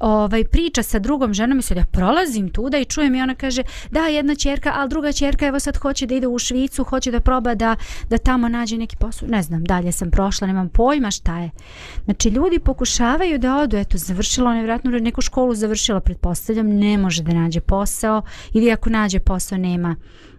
[0.00, 3.62] ovaj priča sa drugom ženom i sad ja prolazim tuda i čujem i ona kaže
[3.90, 7.20] da jedna ćerka, al druga ćerka evo sad hoće da ide u Švicu, hoće da
[7.20, 7.76] proba da
[8.10, 9.28] da tamo nađe neki posao.
[9.28, 11.50] Ne znam, dalje sam prošla, nemam pojma šta je.
[12.04, 17.22] Znači ljudi pokušavaju da odu, eto završila ona vjerojatno neku školu završila, pretpostavljam, ne može
[17.22, 19.96] da nađe posao ili ako nađe posao nema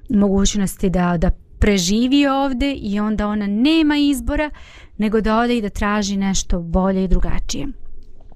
[0.10, 4.50] mogućnosti da da preživi ovde i onda ona nema izbora
[4.98, 7.68] nego da ode i da traži nešto bolje i drugačije.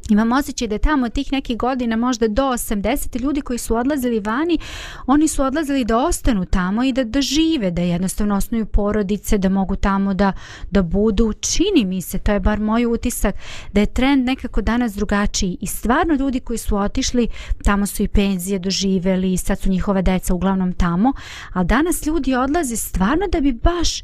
[0.10, 4.20] Imam osjećaj da je tamo tih nekih godina možda do 80 ljudi koji su odlazili
[4.20, 4.58] vani,
[5.08, 9.50] oni su odlazili da ostanu tamo i da, da žive, da jednostavno osnuju porodice, da
[9.50, 10.34] mogu tamo da,
[10.72, 11.34] da budu.
[11.34, 13.36] Čini mi se, to je bar moj utisak,
[13.74, 17.28] da je trend nekako danas drugačiji i stvarno ljudi koji su otišli,
[17.64, 21.14] tamo su i penzije doživeli i sad su njihova deca uglavnom tamo,
[21.54, 24.02] a danas ljudi odlaze stvarno da bi baš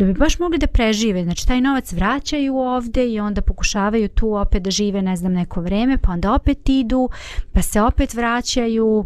[0.00, 1.24] da bi baš mogli da prežive.
[1.24, 5.60] Znači, taj novac vraćaju ovde i onda pokušavaju tu opet da žive, ne znam, neko
[5.60, 7.08] vreme, pa onda opet idu,
[7.52, 9.04] pa se opet vraćaju.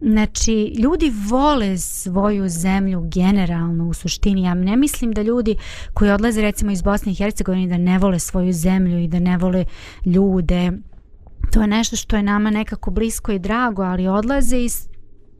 [0.00, 4.42] Znači, ljudi vole svoju zemlju generalno u suštini.
[4.42, 5.56] Ja ne mislim da ljudi
[5.94, 9.38] koji odlaze recimo iz Bosne i Hercegovine da ne vole svoju zemlju i da ne
[9.38, 9.64] vole
[10.04, 10.72] ljude.
[11.52, 14.88] To je nešto što je nama nekako blisko i drago, ali odlaze iz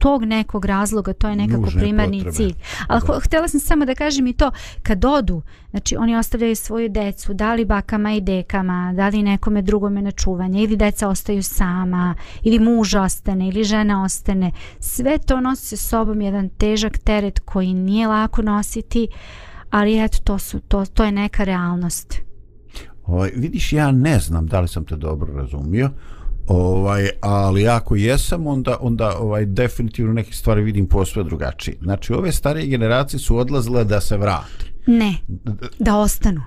[0.01, 2.35] tog nekog razloga, to je nekako Nužne primarni potrebe.
[2.35, 2.53] cilj.
[2.87, 3.19] Ali Da.
[3.19, 4.51] htjela sam samo da kažem i to,
[4.83, 9.61] kad odu, znači oni ostavljaju svoju decu, da li bakama i dekama, da li nekome
[9.61, 15.41] drugome na čuvanje, ili deca ostaju sama, ili muž ostane, ili žena ostane, sve to
[15.41, 19.07] nosi sa sobom jedan težak teret koji nije lako nositi,
[19.69, 22.21] ali eto, to, su, to, to je neka realnost.
[23.05, 25.89] Ovaj, vidiš, ja ne znam da li sam te dobro razumio,
[26.47, 31.77] ovaj, ali ako jesam, onda, onda ovaj, definitivno neke stvari vidim posve drugačije.
[31.81, 34.65] Znači, ove starije generacije su odlazile da se vrate.
[34.87, 35.15] Ne,
[35.79, 36.41] da ostanu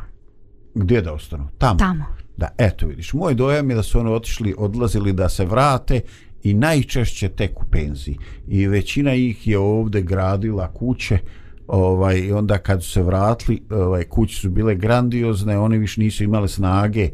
[0.75, 1.49] Gdje da ostanu?
[1.59, 1.79] Tamo.
[1.79, 2.05] tamo.
[2.37, 6.01] Da, eto vidiš, moj dojam je da su oni otišli, odlazili da se vrate
[6.43, 8.19] i najčešće tek u penziji.
[8.49, 11.19] I većina ih je ovde gradila kuće,
[11.67, 16.25] ovaj, i onda kad su se vratili, ovaj, kuće su bile grandiozne, oni više nisu
[16.25, 17.11] imale snage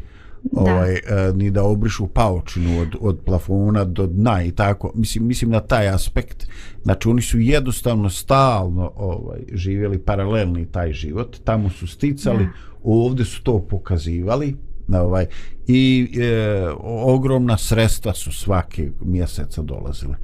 [0.53, 1.01] ovaj, e,
[1.35, 4.93] ni da obrišu paočinu od, od plafona do dna i tako.
[4.95, 6.47] Mislim, mislim na taj aspekt.
[6.83, 11.37] Znači, oni su jednostavno stalno ovaj, živjeli paralelni taj život.
[11.45, 12.51] Tamo su sticali, Da.
[12.85, 14.57] ovdje su to pokazivali
[14.89, 15.27] na ovaj
[15.67, 20.17] i e, ogromna sredstva su svake mjeseca dolazile.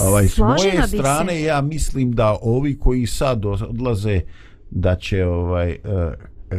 [0.00, 0.96] Ovaj s moje bi se.
[0.96, 4.20] strane ja mislim da ovi koji sad odlaze
[4.70, 5.78] da će ovaj e,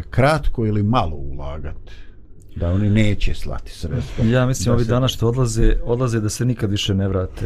[0.09, 1.91] kratko ili malo ulagati
[2.55, 4.25] da oni neće slati sredstva.
[4.25, 7.45] Ja mislim Da ovi se- danas što odlaze, odlaze da se nikad više ne vrate.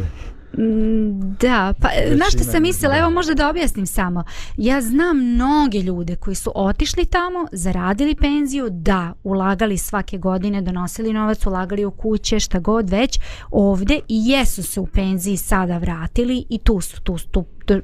[0.52, 4.24] Mm, Da, pa Većina na što sam mislila, evo možda da objasnim samo.
[4.56, 11.12] Ja znam mnoge ljude koji su otišli tamo, zaradili penziju, da, ulagali svake godine, donosili
[11.12, 13.20] novac, ulagali u kuće, šta god već,
[13.50, 17.74] ovde i jesu se u penziji sada vratili i tu su, tu, su, tu, tu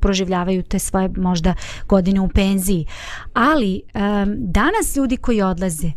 [0.00, 1.54] proživljavaju te svoje možda
[1.88, 2.86] godine u penziji.
[3.34, 4.02] Ali um,
[4.38, 5.90] danas ljudi koji odlaze,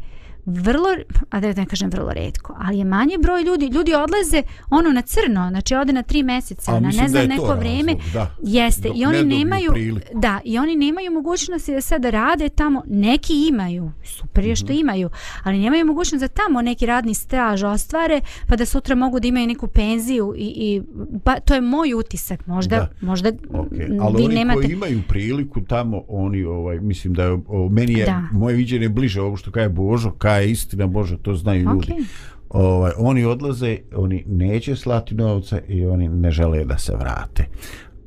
[0.46, 0.88] vrlo,
[1.30, 5.02] a da ne kažem vrlo redko, ali je manje broj ljudi, ljudi odlaze ono na
[5.02, 8.36] crno, znači ode na tri mjeseca, A na ne znam neko razlog, vreme, da.
[8.44, 10.08] jeste, Dok i ne oni dobiju nemaju, priliku.
[10.14, 15.10] da, i oni nemaju mogućnosti da sada rade tamo, neki imaju, super je što imaju,
[15.44, 19.48] ali nemaju mogućnost da tamo neki radni staž ostvare, pa da sutra mogu da imaju
[19.48, 20.82] neku penziju i, i
[21.24, 22.90] pa, to je moj utisak, možda, Da.
[23.02, 23.98] možda Okay.
[24.02, 24.62] Ali vi oni nemate...
[24.62, 28.24] koji imaju priliku tamo, oni, ovaj, mislim da je, o, meni je, Da.
[28.32, 31.92] moje viđenje bliže ovo što kaže Božo, kaže istina Bože, to znaju ljudi.
[31.94, 32.04] Okej.
[32.50, 37.46] Ovaj, oni odlaze, oni neće slati novca i oni ne žele da se vrate.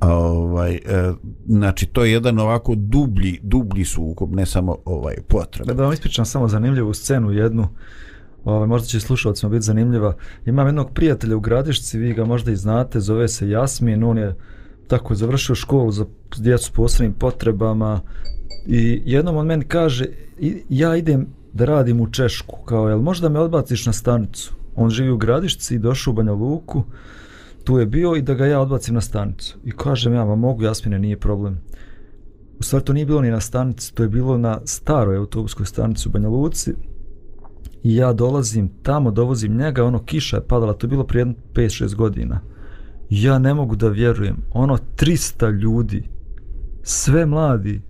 [0.00, 0.80] Ovaj, e,
[1.46, 5.72] znači, to je jedan ovako dublji, dublji sukob, ne samo ovaj potreba.
[5.72, 7.68] Da vam ispričam samo zanimljivu scenu jednu.
[8.44, 10.14] Ovaj, možda će slušalcima biti zanimljiva.
[10.46, 14.34] Imam jednog prijatelja u Gradišci, vi ga možda i znate, zove se Jasmin, on je
[14.86, 16.06] tako završio školu za
[16.38, 18.00] djecu s posebnim potrebama
[18.66, 20.04] i jednom on meni kaže
[20.38, 24.54] "I- ja idem da radim u Češku, kao jel možda me odbaciš na stanicu?
[24.76, 26.82] On živi u Gradišci i došao u Banja Luku,
[27.64, 29.58] tu je bio i da ga ja odbacim na stanicu.
[29.64, 31.60] I kažem ja, ma mogu Jasmine, nije problem.
[32.58, 36.08] U stvari to nije bilo ni na stanici, to je bilo na staroj autobuskoj stanici
[36.08, 36.74] u Banja Luci.
[37.82, 41.94] I ja dolazim tamo, dovozim njega, ono kiša je padala, to je bilo prije 5-6
[41.94, 42.40] godina.
[43.10, 46.08] Ja ne mogu da vjerujem, ono 300 ljudi,
[46.82, 47.82] sve mladi,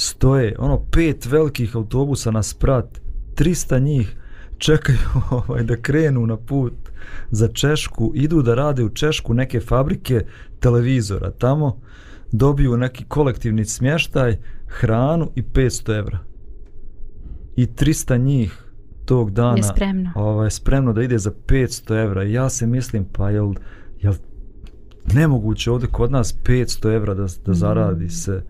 [0.00, 3.00] stoje, ono pet velikih autobusa na sprat,
[3.34, 4.16] 300 njih
[4.58, 4.98] čekaju
[5.30, 6.74] ovaj, da krenu na put
[7.30, 10.24] za Češku, idu da rade u Češku neke fabrike
[10.60, 11.80] televizora, tamo
[12.32, 14.36] dobiju neki kolektivni smještaj,
[14.66, 16.18] hranu i 500 evra.
[17.56, 18.64] I 300 njih
[19.04, 20.10] tog dana Je spremno.
[20.14, 22.24] ovaj, spremno da ide za 500 evra.
[22.24, 23.54] I ja se mislim, pa jel,
[24.00, 24.14] jel
[25.14, 28.42] nemoguće ovdje kod nas 500 evra da, da zaradi se,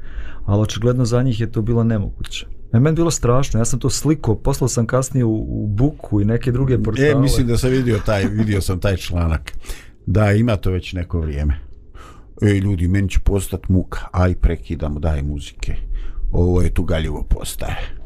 [0.48, 2.46] ali očigledno za njih je to bilo nemoguće.
[2.72, 6.24] E, meni bilo strašno, ja sam to sliko, poslao sam kasnije u, u Buku i
[6.24, 7.08] neke druge portale.
[7.08, 9.52] E, mislim da sam vidio taj, vidio sam taj članak.
[10.06, 11.58] Da, ima to već neko vrijeme.
[12.42, 14.00] Ej, ljudi, meni će postati muka.
[14.12, 15.74] Aj, prekidamo, daj muzike.
[16.32, 17.97] Ovo je tu galjivo postaje.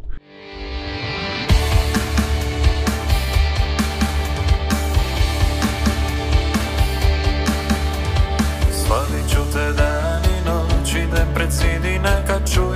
[11.34, 12.71] Pred zidi, neka čuju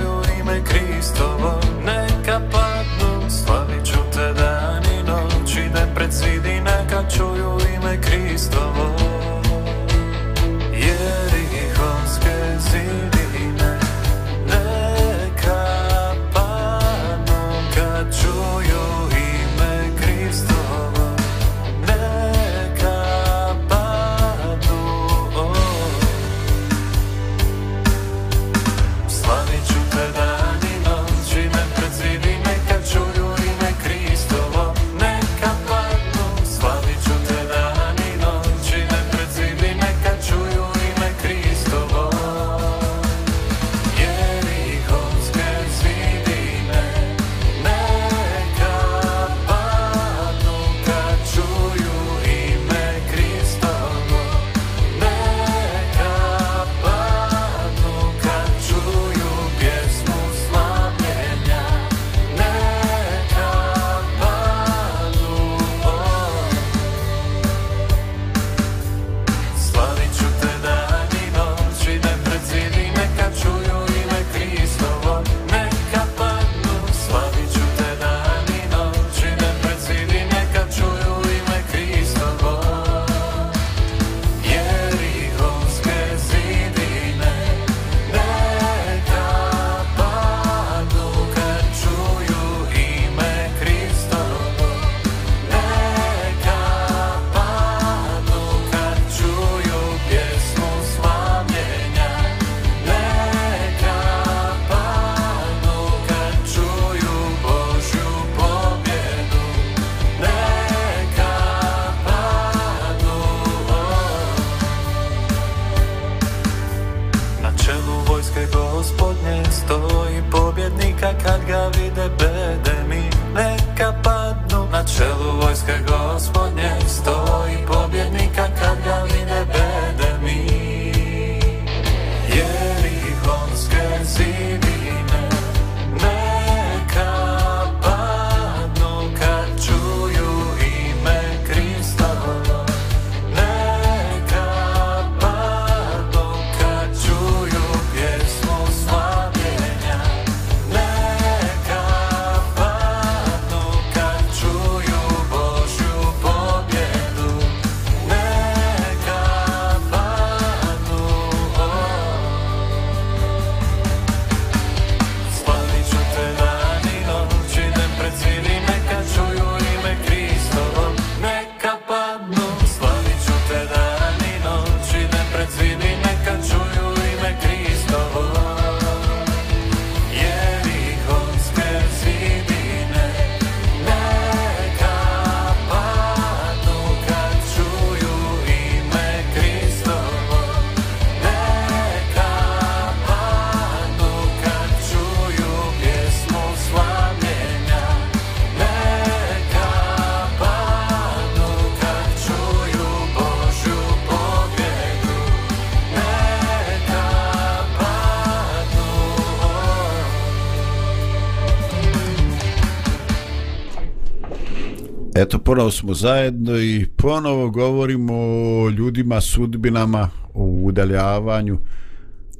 [215.47, 221.57] ponovo smo zajedno i ponovo govorimo o ljudima, sudbinama, o udaljavanju,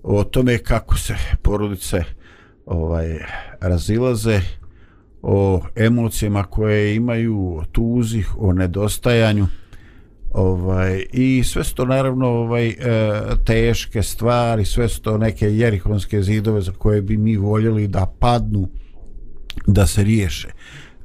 [0.03, 2.03] o tome kako se porodice
[2.66, 3.20] ovaj,
[3.62, 4.41] razilaze,
[5.22, 9.47] o emocijama koje imaju, o tuzi, o nedostajanju.
[10.32, 12.76] Ovaj, I sve su to naravno ovaj, e,
[13.45, 18.68] teške stvari, sve su to neke jerihonske zidove za koje bi mi voljeli da padnu,
[19.68, 20.47] da se riješe.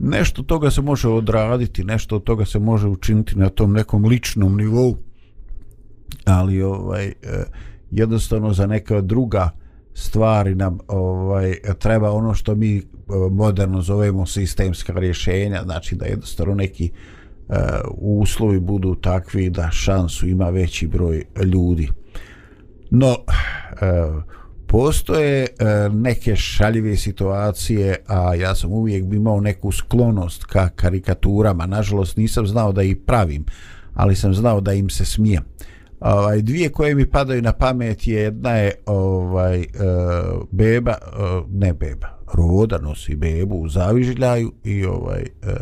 [0.05, 4.57] Nešto toga se može odraditi, nešto od toga se može učiniti na tom nekom ličnom
[4.57, 4.97] nivou,
[6.25, 7.15] ali ovaj eh,
[7.91, 9.51] jednostavno za neka druga
[9.95, 12.83] stvari nam ovaj treba ono što mi eh,
[13.31, 16.91] moderno zovemo sistemska rješenja, znači da jednostavno neki
[17.49, 17.55] e,
[17.99, 21.89] uslovi budu takvi da šansu ima veći broj ljudi.
[22.91, 23.17] No,
[23.81, 24.33] e,
[24.73, 25.49] postoje e,
[25.93, 31.67] neke šaljive situacije, a ja sam uvijek imao neku sklonost ka karikaturama.
[31.67, 33.45] Nažalost, nisam znao da ih pravim,
[33.95, 35.43] ali sam znao da im se smijem.
[36.01, 39.67] Ovaj dvije koje mi padaju na pamet je jedna je ovaj e,
[40.51, 40.97] beba, e,
[41.51, 45.55] ne beba, roda nosi bebu u zavižljaju i ovaj e,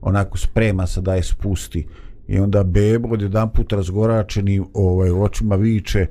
[0.00, 1.86] onako sprema se da je spusti
[2.28, 6.06] i onda bebo odjedan put razgoračeni ovaj očima viče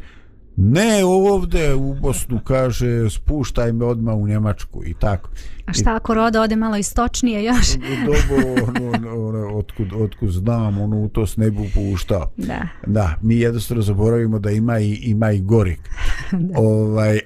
[0.59, 5.29] Ne, ovde u Bosnu kaže spuštaj me odmah u Njemačku i tako.
[5.65, 7.67] A šta ako roda ode malo istočnije još?
[8.07, 12.31] Dobro, ono, ono, ono, otkud, otkud znam, ono, u to se ne bi puštao.
[12.37, 12.67] Da.
[12.87, 15.89] Da, mi jednostavno zaboravimo da ima i, ima i gorik.
[16.55, 17.19] ovaj,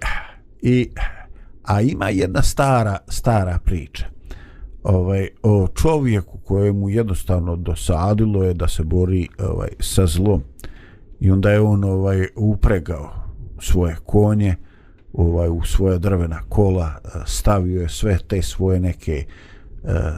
[0.61, 0.89] i,
[1.63, 4.05] a ima jedna stara, stara priča
[4.83, 10.43] ovaj, o čovjeku kojemu jednostavno dosadilo je da se bori ovaj, sa zlom.
[11.19, 13.20] I onda je on ovaj upregao
[13.61, 14.55] svoje konje
[15.13, 19.25] ovaj u svoja drvena kola, e, stavio je sve te svoje neke e,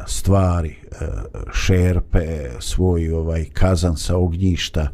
[0.08, 1.06] stvari, e,
[1.54, 4.88] šerpe, svoj ovaj kazan sa ognjišta,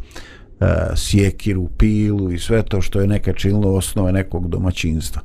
[0.95, 5.21] sjekiru, pilu i sve to što je neka činilo osnove nekog domaćinstva.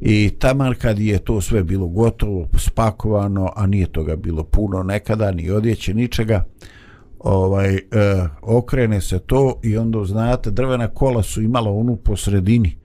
[0.00, 5.30] I tamar kad je to sve bilo gotovo, spakovano, a nije toga bilo puno nekada,
[5.30, 6.44] ni odjeće, ničega,
[7.18, 7.80] ovaj e,
[8.42, 12.78] okrene se to i onda znate drvena kola su imala onu po sredini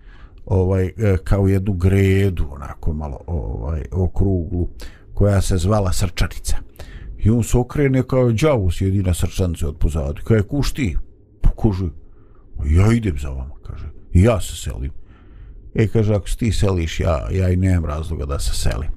[0.46, 4.68] ovaj e, kao jednu gredu onako malo ovaj okruglu
[5.14, 6.58] koja se zvala srčanica.
[7.18, 10.22] I on se okrene kao đavo sjedi na srčanici od pozadi.
[10.24, 10.98] Kaže kušti
[11.42, 11.86] pokuži
[12.66, 13.86] ja idem za vama kaže.
[14.14, 14.92] I ja se selim.
[15.76, 18.90] E kaže ako ti seliš ja, ja i nemam razloga da se selim.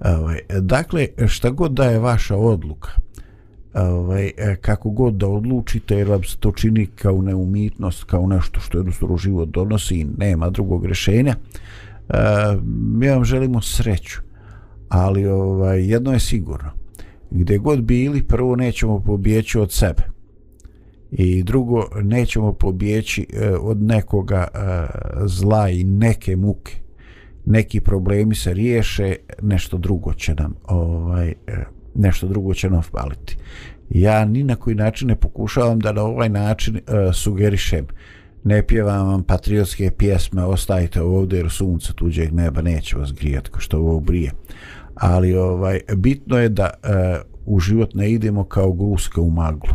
[0.00, 2.90] Ovaj, e, dakle šta god da je vaša odluka
[3.76, 8.60] ovaj, e, kako god da odlučite jer vam se to čini kao neumitnost kao nešto
[8.60, 11.34] što jednostavno život donosi i nema drugog rješenja.
[12.08, 12.14] e,
[12.98, 14.20] mi vam želimo sreću
[14.88, 16.70] ali ovaj, jedno je sigurno
[17.30, 20.02] gdje god bili prvo nećemo pobjeći od sebe
[21.10, 24.58] i drugo nećemo pobjeći e, od nekoga e,
[25.26, 26.72] zla i neke muke
[27.46, 31.34] neki problemi se riješe nešto drugo će nam ovaj e,
[31.98, 33.36] nešto drugo će nam faliti.
[33.90, 36.80] Ja ni na koji način ne pokušavam da na ovaj način e,
[37.12, 37.86] sugerišem.
[38.44, 43.60] Ne pjevam vam patriotske pjesme, ostajte ovdje jer sunce tuđeg neba neće vas grijati ko
[43.60, 44.32] što ovo brije.
[44.94, 46.88] Ali ovaj bitno je da e,
[47.46, 49.74] u život ne idemo kao gruska u maglu.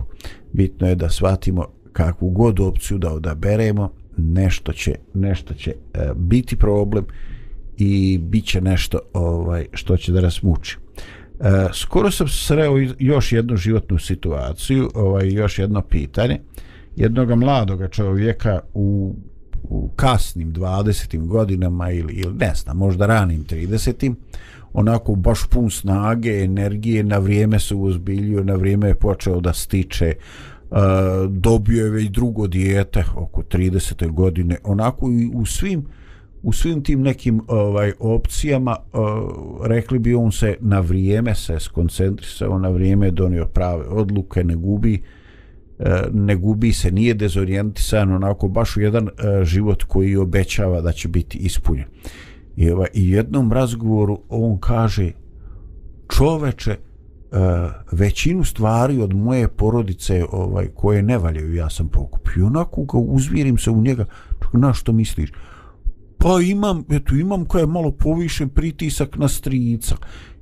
[0.53, 6.55] Bitno je da shvatimo kakvu god opciju da odaberemo, nešto će, nešto će e, biti
[6.55, 7.05] problem
[7.78, 10.78] i bit će nešto ovaj što će da nas muči.
[11.41, 16.39] E, skoro sam sreo još jednu životnu situaciju, ovaj, još jedno pitanje.
[16.95, 19.15] Jednog mladoga čovjeka u,
[19.63, 21.27] u kasnim 20.
[21.27, 24.13] godinama ili, ili ne znam, možda ranim 30.
[24.73, 30.13] onako baš pun snage, energije, na vrijeme se uzbiljio, na vrijeme je počeo da stiče,
[30.71, 30.77] Uh,
[31.29, 34.11] dobio je već drugo dijete oko 30.
[34.11, 35.85] godine onako i u svim
[36.43, 38.97] u svim tim nekim ovaj opcijama eh,
[39.63, 45.01] rekli bi on se na vrijeme se skoncentrisao na vrijeme donio prave odluke ne gubi
[45.79, 50.91] eh, ne gubi se nije dezorijentisan onako baš u jedan eh, život koji obećava da
[50.91, 51.87] će biti ispunjen.
[52.55, 55.11] I ovaj i jednom razgovoru on kaže
[56.17, 56.77] čoveče
[57.91, 62.45] većinu stvari od moje porodice ovaj koje ne valjaju ja sam pokupio.
[62.45, 64.05] Onako ga uzvirim se u njega
[64.53, 65.31] na što misliš?
[66.22, 69.95] Pa imam, eto, imam koja je malo povišen pritisak na strica,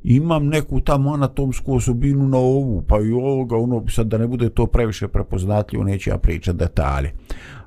[0.03, 4.49] imam neku tamo anatomsku osobinu na ovu, pa i ovoga, ono, sad da ne bude
[4.49, 7.13] to previše prepoznatljivo, neću ja pričati detalje.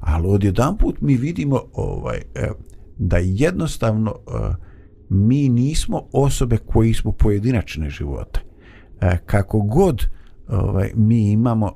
[0.00, 2.48] Ali od jedan put mi vidimo ovaj, e,
[2.98, 4.32] da jednostavno e,
[5.08, 8.40] mi nismo osobe koji smo pojedinačne živote.
[9.00, 10.06] E, kako god
[10.48, 11.72] ovaj, mi imamo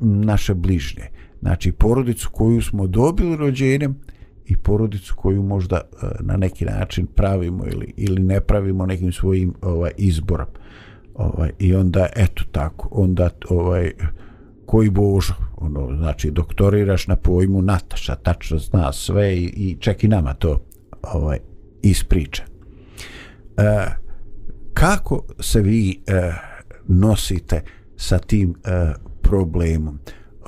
[0.00, 1.04] naše bližnje,
[1.40, 3.96] znači porodicu koju smo dobili rođenjem,
[4.52, 9.54] i porodicu koju možda e, na neki način pravimo ili ili ne pravimo nekim svojim
[9.62, 10.46] ovaj izborom.
[11.14, 13.92] Ovaj i onda eto tako, onda ovaj
[14.66, 20.08] koji bož, ono znači doktoriraš na pojmu Nataša, tačno zna sve i, i ček i
[20.08, 20.62] nama to
[21.02, 21.38] ovaj
[21.82, 22.42] ispriča.
[23.56, 23.86] E,
[24.74, 26.32] kako se vi e,
[26.88, 27.62] nosite
[27.96, 28.92] sa tim e,
[29.22, 29.98] problemom?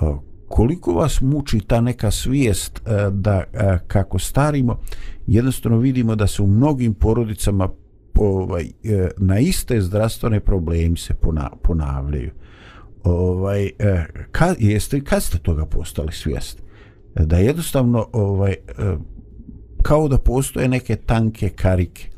[0.02, 4.80] E, koliko vas muči ta neka svijest e, da e, kako starimo
[5.26, 7.68] jednostavno vidimo da se u mnogim porodicama
[8.14, 11.14] ovaj e, na iste zdravstvene problemi se
[11.62, 12.30] ponavljaju.
[13.04, 13.70] Ovaj
[14.30, 16.62] kad jeste kad ste toga postali svijest?
[17.14, 18.54] Da jednostavno ovaj
[19.82, 22.08] kao da postoje neke tanke karike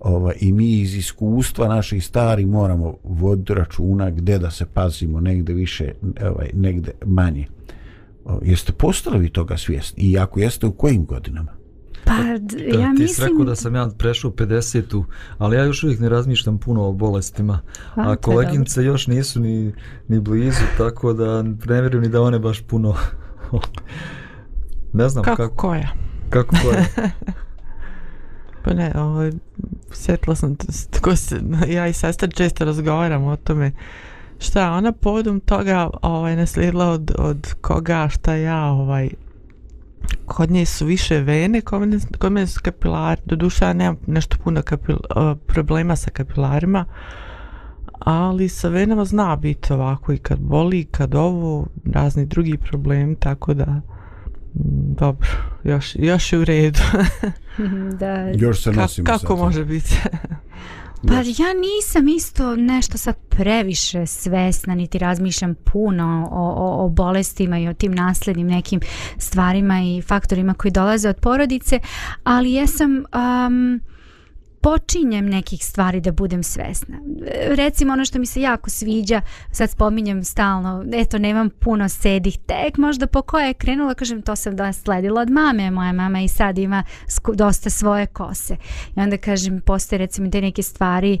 [0.00, 5.52] ovaj, i mi iz iskustva naših stari moramo voditi računa gdje da se pazimo negde
[5.52, 5.92] više
[6.22, 7.46] ovaj, negde manje
[8.42, 11.58] jeste postali vi toga svjesni i ako jeste u kojim godinama
[12.04, 13.28] Pa, da, ja ti mislim...
[13.28, 15.04] rekao da sam ja prešao 50-u,
[15.38, 17.60] ali ja još uvijek ne razmišljam puno o bolestima.
[17.94, 19.74] Pa, A je koleginice još nisu ni,
[20.08, 22.94] ni blizu, tako da ne vjerujem ni da one baš puno
[24.92, 25.88] Ne znam Kako, kako, koja?
[26.30, 26.86] kako ko je.
[28.68, 29.32] Pa ne, ovaj,
[29.92, 30.56] sjetila sam,
[30.90, 31.40] tako se,
[31.76, 33.72] ja i sestra često razgovaramo o tome.
[34.38, 39.08] Šta ona povodom toga ovaj, naslijedila od, od koga, šta ja, ovaj,
[40.26, 43.96] kod nje su više vene, kod mene, kod mene su kapilari, do duša ja nemam
[44.06, 46.84] nešto puno kapil, uh, problema sa kapilarima,
[47.98, 53.16] ali sa venama zna biti ovako i kad boli, i kad ovo, razni drugi problemi,
[53.16, 53.80] tako da,
[54.98, 55.28] dobro,
[55.64, 56.80] još, još je u redu.
[58.00, 59.36] da, Još se Ka, nosimo kako sa tim.
[59.38, 59.96] može biti?
[61.08, 67.58] Pa ja nisam isto nešto sad previše svesna, niti razmišljam puno o, o, o bolestima
[67.58, 68.80] i o tim naslednim nekim
[69.18, 71.80] stvarima i faktorima koji dolaze od porodice,
[72.24, 73.04] ali jesam...
[73.46, 73.80] Um,
[74.70, 76.96] počinjem nekih stvari da budem svesna.
[77.48, 79.20] Recimo ono što mi se jako sviđa,
[79.52, 84.36] sad spominjem stalno, eto nemam puno sedih, tek možda po koje je krenula, kažem to
[84.36, 86.84] sam da sledila od mame, moja mama i sad ima
[87.34, 88.56] dosta svoje kose.
[88.96, 91.18] I onda kažem, postoje recimo te neke stvari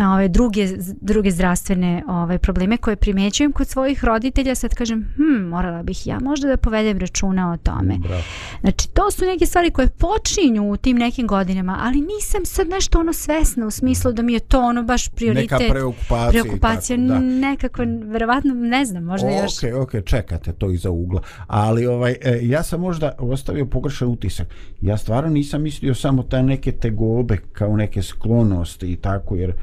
[0.00, 0.68] na ove druge,
[1.00, 6.20] druge zdravstvene ove probleme koje primećujem kod svojih roditelja, sad kažem, hm, morala bih ja
[6.20, 7.98] možda da povedem računa o tome.
[7.98, 8.22] Bravo.
[8.60, 12.89] Znači, to su neke stvari koje počinju u tim nekim godinama, ali nisam sad nešto
[12.98, 15.50] ono svesna u smislu da mi je to ono baš prioritet.
[15.60, 16.42] Neka preokupacija.
[16.42, 17.18] preokupacija, tako, da.
[17.20, 19.64] nekako, verovatno, ne znam, možda još...
[19.64, 21.22] Ok, ok, čekate to iza ugla.
[21.46, 24.46] Ali ovaj, e, ja sam možda ostavio pogrešan utisak.
[24.80, 29.54] Ja stvarno nisam mislio samo ta neke tegobe kao neke sklonosti i tako, jer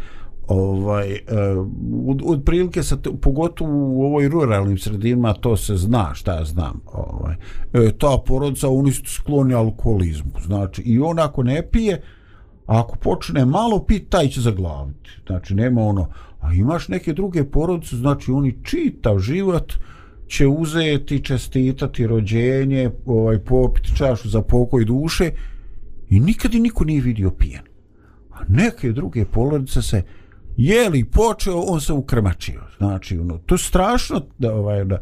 [0.47, 1.19] ovaj e,
[2.07, 6.45] od, od prilike sa te, pogotovo u ovoj ruralnim sredinama to se zna šta ja
[6.45, 7.35] znam ovaj
[7.73, 12.01] e, ta porodica oni su skloni alkoholizmu znači i on ako ne pije
[12.67, 16.09] ako počne malo pit taj će zaglaviti znači nema ono
[16.39, 19.73] a imaš neke druge porodice znači oni čitav život
[20.27, 25.31] će uzeti čestitati rođenje ovaj popiti čašu za pokoj duše
[26.09, 27.63] i nikad i niko nije vidio pijen
[28.31, 30.03] a neke druge porodice se
[30.57, 32.61] jeli počeo, on se ukrmačio.
[32.77, 34.97] Znači, ono, to je strašno, da, ovaj, da,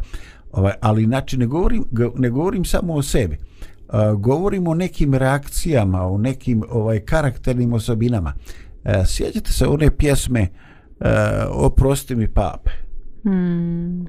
[0.52, 1.86] ovaj, ali znači ne govorim,
[2.16, 3.38] ne govorim samo o sebi.
[3.90, 8.34] A, govorim o nekim reakcijama, o nekim ovaj karakternim osobinama.
[8.84, 10.50] E, sjećate se one pjesme e,
[11.50, 12.72] Oprosti mi pape,
[13.24, 14.08] Hmm,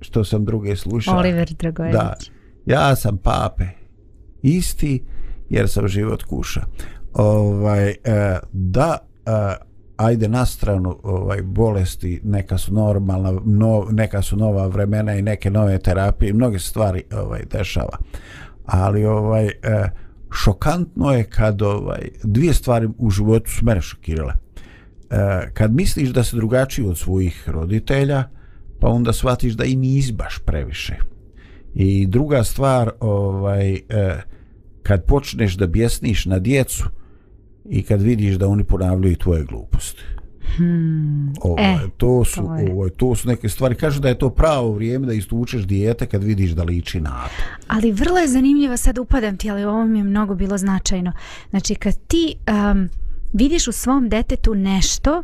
[0.00, 1.16] što sam druge slušao.
[1.16, 1.94] Oliver Dragojević.
[1.94, 2.14] Da,
[2.66, 3.64] ja sam pape,
[4.42, 5.02] isti,
[5.50, 6.60] jer sam život kuša.
[7.14, 8.98] Ovaj, e, da,
[9.96, 15.50] ajde na stranu ovaj, bolesti, neka su normalna, no, neka su nova vremena i neke
[15.50, 17.98] nove terapije, mnoge stvari ovaj, dešava.
[18.64, 19.52] Ali ovaj, e,
[20.32, 24.32] šokantno je kad ovaj, dvije stvari u životu su mene šokirale.
[24.32, 28.24] E, kad misliš da se drugačiji od svojih roditelja,
[28.80, 30.96] pa onda shvatiš da i nisi baš previše.
[31.74, 33.80] I druga stvar, ovaj, e,
[34.82, 36.84] kad počneš da bjesniš na djecu
[37.70, 40.02] i kad vidiš da oni ponavljaju tvoje gluposti.
[40.56, 41.32] Hmm.
[41.42, 42.72] Ovaj, E, to su to je.
[42.72, 43.74] ovaj, to su neke stvari.
[43.74, 47.42] Kažu da je to pravo vrijeme da istučeš dijete kad vidiš da liči na to.
[47.68, 51.12] Ali vrlo je zanimljivo, sad upadam ti, ali ovo mi je mnogo bilo značajno.
[51.50, 52.34] Znači, kad ti
[52.72, 52.88] um,
[53.32, 55.22] vidiš u svom detetu nešto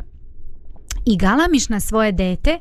[1.05, 2.59] i galamiš na svoje dete,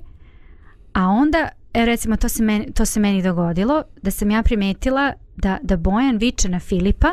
[0.93, 5.13] a onda, e, recimo, to se, meni, to se meni dogodilo, da sam ja primetila
[5.37, 7.09] da, da Bojan viče na Filipa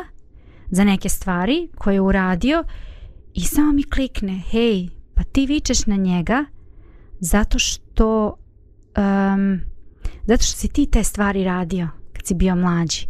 [0.70, 2.64] za neke stvari koje je uradio
[3.34, 4.88] i samo mi klikne, hej,
[5.18, 6.44] pa ti vičeš na njega
[7.20, 8.36] zato što
[8.96, 9.60] um,
[10.26, 13.06] zato što si ti te stvari radio kad si bio mlađi.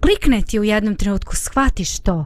[0.00, 2.24] Klikne ti u jednom trenutku, shvatiš to.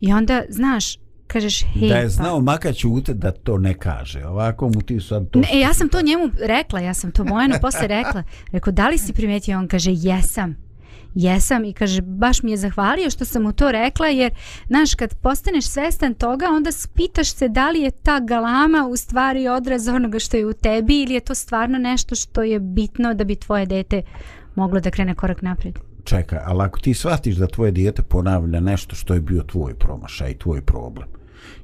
[0.00, 4.24] I onda, znaš, kažeš, hej, da je pa- znao makar ćute da to ne kaže.
[4.26, 5.38] Ovako mu ti sad to...
[5.38, 8.22] Ne, e, ja sam to njemu rekla, ja sam to Bojanu posle rekla.
[8.52, 9.58] Rekao, da li si primetio?
[9.58, 10.56] On kaže, jesam.
[11.14, 14.32] Jesam i kaže, baš mi je zahvalio što sam mu to rekla, jer,
[14.66, 19.48] znaš, kad postaneš svestan toga, onda pitaš se da li je ta galama u stvari
[19.48, 23.24] odraz onoga što je u tebi ili je to stvarno nešto što je bitno da
[23.24, 24.02] bi tvoje dete
[24.54, 25.78] moglo da krene korak naprijed.
[26.04, 30.38] Čekaj, ali ako ti shvatiš da tvoje dijete ponavlja nešto što je bio tvoj promašaj,
[30.38, 31.08] tvoj problem,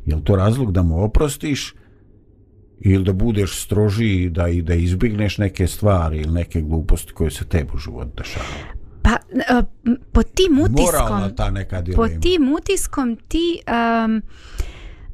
[0.06, 1.74] je li to razlog da mu oprostiš
[2.80, 7.44] ili da budeš strožiji da i da izbigneš neke stvari ili neke gluposti koje se
[7.44, 8.77] tebi u životu dešavaju?
[9.08, 9.16] Pa,
[9.58, 9.64] uh,
[10.12, 11.02] pod tim utiskom...
[11.02, 12.20] Moralna ta neka pod dilema.
[12.20, 13.60] tim utiskom ti
[14.04, 14.22] um,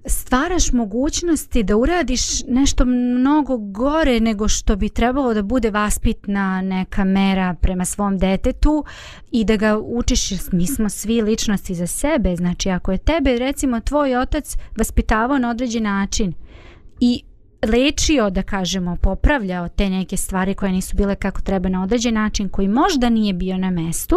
[0.07, 7.05] stvaraš mogućnosti da uradiš nešto mnogo gore nego što bi trebalo da bude vaspitna neka
[7.05, 8.85] mera prema svom detetu
[9.31, 13.81] i da ga učiš, mi smo svi ličnosti za sebe, znači ako je tebe recimo
[13.81, 16.33] tvoj otac vaspitavao na određen način
[17.01, 17.23] i
[17.65, 22.49] lečio, da kažemo, popravljao te neke stvari koje nisu bile kako treba na određen način,
[22.49, 24.17] koji možda nije bio na mestu,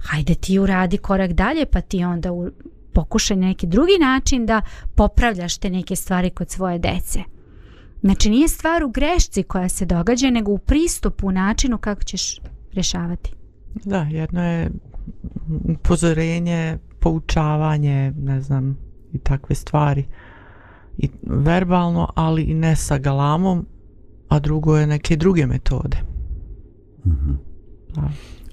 [0.00, 2.50] hajde ti uradi korak dalje, pa ti onda u,
[2.92, 4.62] pokušaj na neki drugi način da
[4.94, 7.20] popravljaš te neke stvari kod svoje dece.
[8.02, 12.40] Znači nije stvar u grešci koja se događa, nego u pristupu, u načinu kako ćeš
[12.72, 13.32] rješavati.
[13.84, 14.70] Da, jedno je
[15.74, 18.78] upozorenje, poučavanje, ne znam,
[19.12, 20.04] i takve stvari.
[20.98, 23.66] I verbalno, ali i ne sa galamom,
[24.28, 25.96] a drugo je neke druge metode.
[27.94, 28.10] Da.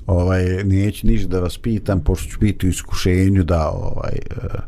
[0.07, 4.59] ovaj neću ništa da vas pitam pošto ću biti u iskušenju da ovaj eh,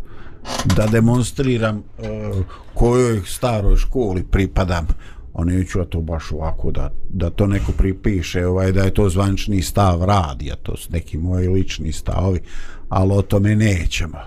[0.75, 2.31] da demonstriram eh,
[2.73, 4.87] kojoj staroj školi pripadam
[5.33, 9.09] a neću ja to baš ovako da, da to neko pripiše ovaj da je to
[9.09, 12.39] zvančni stav radija to su neki moji lični stavovi
[12.89, 14.17] ali o tome nećemo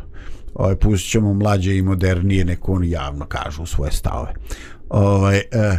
[0.55, 4.35] ovaj, pustit ćemo mlađe i modernije neko oni javno kažu svoje stavove.
[4.89, 5.79] Ovaj, eh,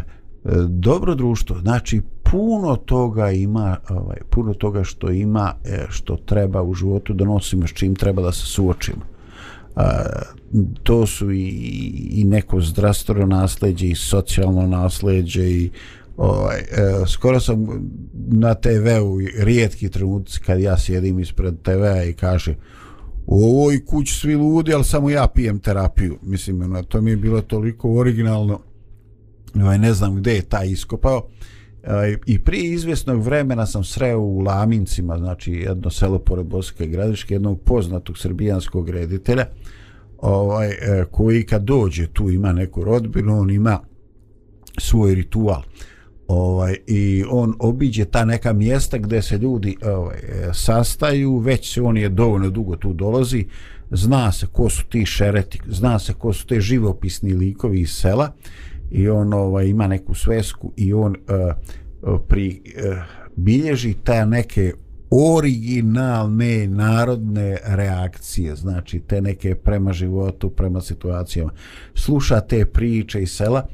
[0.67, 2.01] dobro društvo znači
[2.31, 7.67] puno toga ima ovaj, puno toga što ima eh, što treba u životu da nosimo
[7.67, 9.11] s čim treba da se suočimo.
[9.75, 10.03] A,
[10.83, 11.47] to su i,
[12.11, 15.69] i neko zdravstveno nasleđe i socijalno nasleđe i
[16.17, 16.65] ovaj, e,
[17.07, 17.67] skoro sam
[18.13, 22.55] na TV-u rijetki trenutci kad ja sjedim ispred TV-a i kažem
[23.33, 26.17] u ovoj kući svi ludi, ali samo ja pijem terapiju.
[26.21, 28.59] Mislim, na to mi je bilo toliko originalno.
[29.55, 31.27] Ovaj, ne znam gdje je taj iskopao.
[31.87, 37.33] Ovaj, I prije izvjesnog vremena sam sreo u Lamincima, znači jedno selo pored Boske gradiške,
[37.33, 39.45] jednog poznatog srbijanskog reditelja,
[40.17, 43.79] ovaj, eh, koji kad dođe tu ima neku rodbinu, on ima
[44.77, 45.61] svoj ritual
[46.31, 50.17] ovaj i on obiđe ta neka mjesta gdje se ljudi ovaj
[50.53, 53.45] sastaju već se on je dovoljno dugo tu dolazi
[53.91, 58.33] zna se ko su ti šereti zna se ko su te živopisni likovi iz sela
[58.91, 61.53] i on ovaj ima neku svesku i on eh,
[62.27, 63.03] pri eh,
[63.35, 64.73] bilježi ta neke
[65.11, 71.51] originalne narodne reakcije, znači te neke prema životu, prema situacijama.
[71.95, 73.67] Sluša te priče iz sela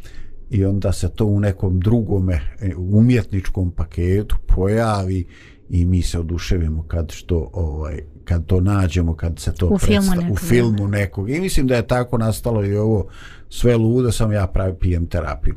[0.50, 5.26] i onda se to u nekom drugome e, umjetničkom paketu pojavi
[5.70, 10.12] i mi se oduševimo kad što ovaj kad to nađemo kad se to U filmu
[10.16, 11.30] nekog, u filmu nekog.
[11.30, 13.08] I mislim da je tako nastalo i ovo
[13.50, 15.56] sve ludo sam ja pravi pijem terapiju.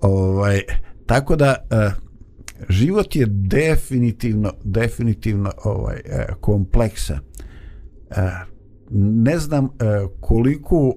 [0.00, 0.60] Ovaj
[1.06, 1.90] tako da eh,
[2.68, 7.18] život je definitivno definitivno ovaj eh, kompleksan.
[8.10, 8.30] Eh,
[8.90, 10.94] ne znam eh, koliko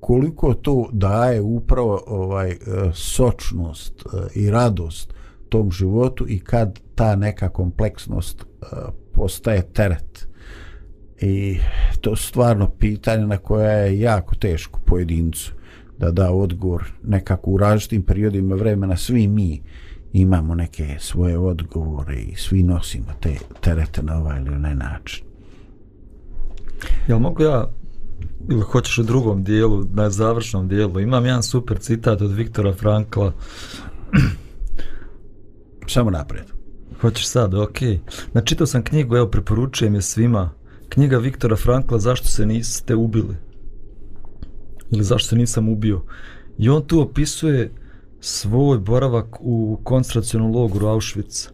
[0.00, 2.56] koliko to daje upravo ovaj e,
[2.94, 5.14] sočnost e, i radost
[5.48, 8.66] tom životu i kad ta neka kompleksnost e,
[9.12, 10.28] postaje teret.
[11.20, 11.58] I
[12.00, 15.52] to je stvarno pitanje na koje je jako teško pojedincu
[15.98, 16.92] da da odgovor.
[17.02, 19.62] Nekako u različitim periodima vremena svi mi
[20.12, 25.24] imamo neke svoje odgovore i svi nosimo te terete na ovaj ili onaj način.
[27.08, 27.68] Jel mogu ja
[28.50, 33.32] ili hoćeš u drugom dijelu, na završnom dijelu, imam jedan super citat od Viktora Frankla,
[35.88, 36.60] samo napred
[37.00, 37.78] hoćeš sad, ok.
[38.32, 40.50] Načitao sam knjigu, evo preporučujem je svima,
[40.88, 43.36] knjiga Viktora Frankla Zašto se niste ubili?
[44.90, 46.02] Ili zašto se nisam ubio?
[46.58, 47.72] I on tu opisuje
[48.20, 51.48] svoj boravak u koncentracionom logoru Auschwitz.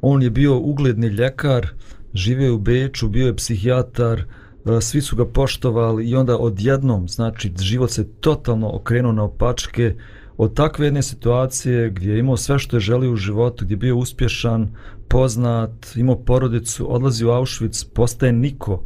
[0.00, 1.68] On je bio ugledni ljekar,
[2.14, 4.24] živio je u Beču, bio je psihijatar,
[4.66, 9.96] E, svi su ga poštovali i onda odjednom, znači, život se totalno okrenuo na opačke
[10.36, 13.78] od takve jedne situacije gdje je imao sve što je želio u životu, gdje je
[13.78, 14.74] bio uspješan,
[15.08, 18.84] poznat, imao porodicu, odlazi u Auschwitz, postaje niko.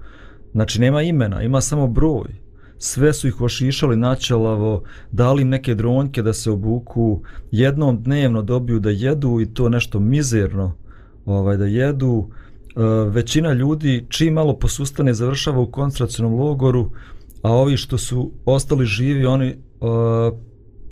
[0.53, 2.45] Znači, nema imena, ima samo broj
[2.79, 8.81] sve su ih ošišali načelavo, dali im neke dronjke da se obuku, jednom dnevno dobiju
[8.81, 10.77] da jedu i to nešto mizerno
[11.25, 12.31] ovaj, da jedu.
[12.77, 16.91] E, većina ljudi čim malo posustane završava u koncentracionom logoru,
[17.43, 20.39] a ovi što su ostali živi, oni uh,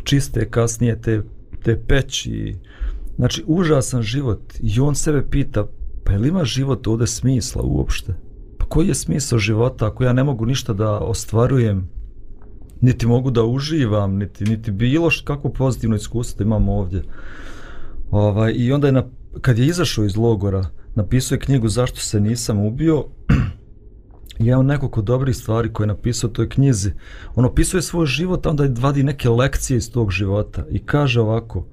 [0.05, 1.23] čiste kasnije te,
[1.63, 2.57] te peći.
[3.17, 5.67] Znači, užasan život i on sebe pita,
[6.05, 8.15] pa je li ima život ovde smisla uopšte?
[8.59, 11.89] Pa koji je smisao života ako ja ne mogu ništa da ostvarujem,
[12.81, 17.03] niti mogu da uživam, niti, niti bilo što, kako pozitivno iskustvo da imam ovdje.
[18.11, 19.05] Ovaj, I onda je, na,
[19.41, 23.05] kad je izašao iz logora, napisao je knjigu Zašto se nisam ubio,
[24.39, 26.93] i jedan od nekoliko dobrih stvari koje je napisao u toj knjizi.
[27.35, 31.67] On opisuje svoj život, a onda vadi neke lekcije iz tog života i kaže ovako,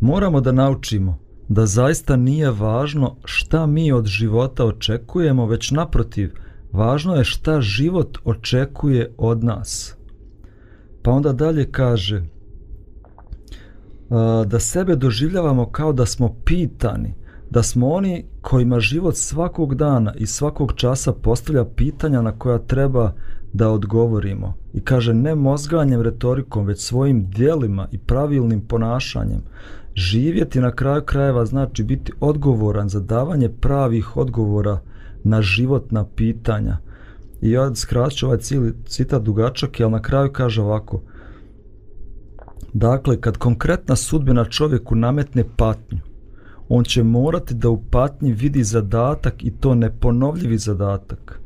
[0.00, 1.18] moramo da naučimo
[1.48, 6.34] da zaista nije važno šta mi od života očekujemo, već naprotiv,
[6.72, 9.96] važno je šta život očekuje od nas.
[11.02, 12.22] Pa onda dalje kaže,
[14.46, 17.14] da sebe doživljavamo kao da smo pitani,
[17.50, 23.12] da smo oni kojima život svakog dana i svakog časa postavlja pitanja na koja treba
[23.52, 24.54] da odgovorimo.
[24.74, 29.42] I kaže ne mozganjem retorikom, već svojim dijelima i pravilnim ponašanjem.
[29.94, 34.80] Živjeti na kraju krajeva znači biti odgovoran za davanje pravih odgovora
[35.24, 36.78] na životna pitanja.
[37.42, 41.02] I ja skraću ovaj cijeli citat dugačak, ali na kraju kaže ovako.
[42.72, 45.98] Dakle, kad konkretna sudbina čovjeku nametne patnju,
[46.72, 51.40] on će morati da u patnji vidi zadatak i to neponovljivi zadatak.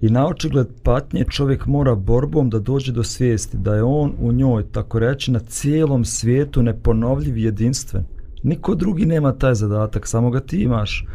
[0.00, 4.32] I na očigled patnje čovjek mora borbom da dođe do svijesti da je on u
[4.32, 8.04] njoj, tako reći, na cijelom svijetu neponovljiv i jedinstven.
[8.42, 11.06] Niko drugi nema taj zadatak, samo ga ti imaš.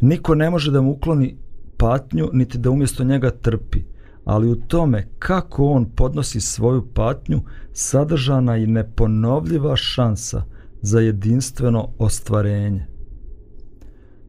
[0.00, 1.36] Niko ne može da mu ukloni
[1.76, 3.78] patnju, niti da umjesto njega trpi.
[4.24, 7.40] Ali u tome kako on podnosi svoju patnju,
[7.72, 10.42] sadržana je neponovljiva šansa
[10.86, 12.86] za jedinstveno ostvarenje.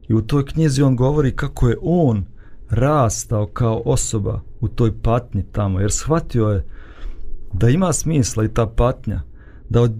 [0.08, 2.24] I u toj knjizi on govori kako je on
[2.70, 6.64] rastao kao osoba u toj patnji tamo, jer shvatio je
[7.52, 9.20] da ima smisla i ta patnja,
[9.68, 9.92] da od,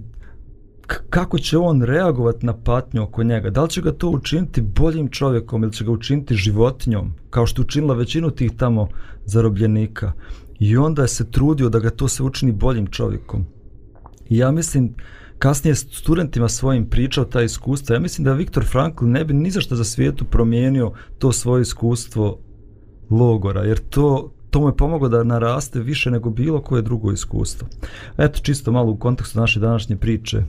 [1.09, 5.07] kako će on reagovati na patnju oko njega, da li će ga to učiniti boljim
[5.07, 8.87] čovjekom ili će ga učiniti životinjom, kao što učinila većinu tih tamo
[9.25, 10.11] zarobljenika.
[10.59, 13.45] I onda je se trudio da ga to se učini boljim čovjekom.
[14.29, 14.93] I ja mislim,
[15.39, 19.75] kasnije studentima svojim pričao ta iskustva, ja mislim da Viktor Frankl ne bi ni zašto
[19.75, 22.39] za svijetu promijenio to svoje iskustvo
[23.09, 27.67] logora, jer to, to mu je pomoglo da naraste više nego bilo koje drugo iskustvo.
[28.17, 30.43] Eto, čisto malo u kontekstu naše današnje priče.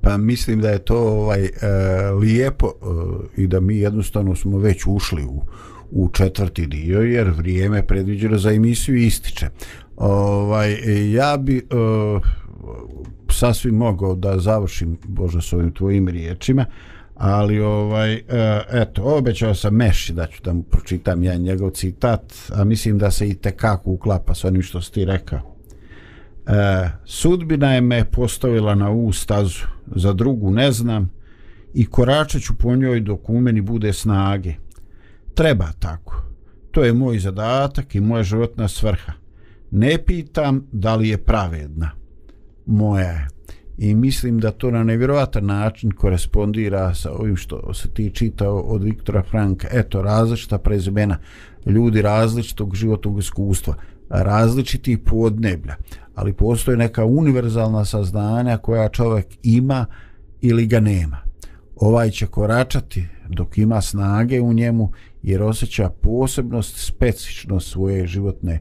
[0.00, 1.50] Pa mislim da je to ovaj e,
[2.20, 5.42] lijepo e, i da mi jednostavno smo već ušli u,
[5.90, 9.48] u četvrti dio jer vrijeme predviđeno za emisiju ističe.
[9.96, 11.62] Ovaj, e, ja bi e,
[13.30, 16.64] sasvim mogao da završim Bože s ovim tvojim riječima,
[17.14, 18.22] ali ovaj e,
[18.72, 23.10] eto obećao sam Meši da ću da mu pročitam ja njegov citat a mislim da
[23.10, 25.56] se i tekako uklapa s onim što si ti rekao.
[26.46, 31.10] E, sudbina je me postavila na ovu stazu za drugu ne znam
[31.74, 34.54] i koračat ću po njoj dok u meni bude snage.
[35.34, 36.22] Treba tako.
[36.70, 39.12] To je moj zadatak i moja životna svrha.
[39.70, 41.90] Ne pitam da li je pravedna
[42.66, 43.28] moja je
[43.78, 48.82] i mislim da to na nevjerovatan način korespondira sa ovim što se ti čitao od
[48.82, 49.68] Viktora Franka.
[49.72, 51.18] Eto, različita prezimena,
[51.66, 53.74] ljudi različitog životnog iskustva,
[54.08, 55.76] različiti podneblja,
[56.14, 59.86] ali postoje neka univerzalna saznanja koja čovjek ima
[60.40, 61.18] ili ga nema.
[61.76, 64.92] Ovaj će koračati dok ima snage u njemu
[65.22, 68.60] jer osjeća posebnost, specičnost svoje životne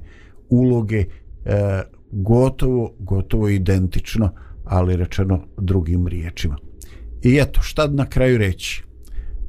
[0.49, 1.05] uloge,
[1.45, 1.81] e,
[2.15, 4.29] gotovo, gotovo identično,
[4.65, 6.57] ali rečeno drugim riječima.
[7.23, 8.83] I eto, šta na kraju reći?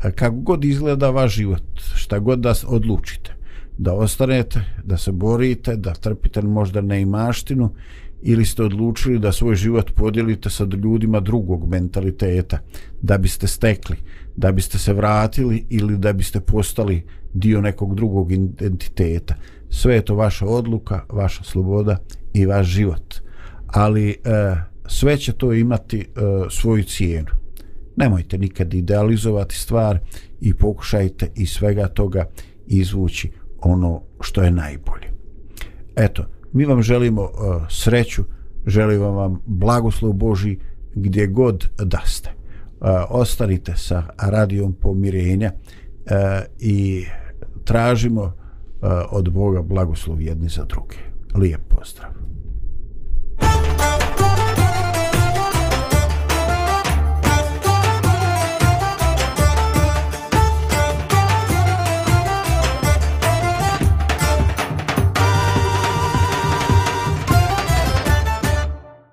[0.04, 1.62] E, kako god izgleda vaš život,
[1.94, 3.34] šta god da odlučite,
[3.78, 7.70] da ostanete, da se borite, da trpite možda neimaštinu,
[8.22, 12.58] ili ste odlučili da svoj život podijelite sa ljudima drugog mentaliteta,
[13.02, 13.96] da biste stekli,
[14.36, 17.02] da biste se vratili ili da biste postali
[17.34, 19.34] dio nekog drugog identiteta.
[19.70, 21.98] Sve je to vaša odluka, vaša sloboda
[22.36, 23.14] i vaš život.
[23.66, 24.16] Ali, e,
[24.88, 27.28] sve će to imati uh, svoju cijenu.
[27.96, 29.98] Nemojte nikad idealizovati stvar
[30.40, 32.24] i pokušajte iz svega toga
[32.66, 35.06] izvući ono što je najbolje.
[35.96, 37.30] Eto, mi vam želimo uh,
[37.70, 38.24] sreću,
[38.66, 40.58] želimo vam blagoslov Boži
[40.94, 42.30] gdje god da ste.
[42.80, 46.12] Uh, ostanite sa radijom pomirenja uh,
[46.58, 47.04] i
[47.64, 48.32] tražimo uh,
[49.10, 50.96] od Boga blagoslov jedni za druge.
[51.34, 52.15] Lijep pozdrav.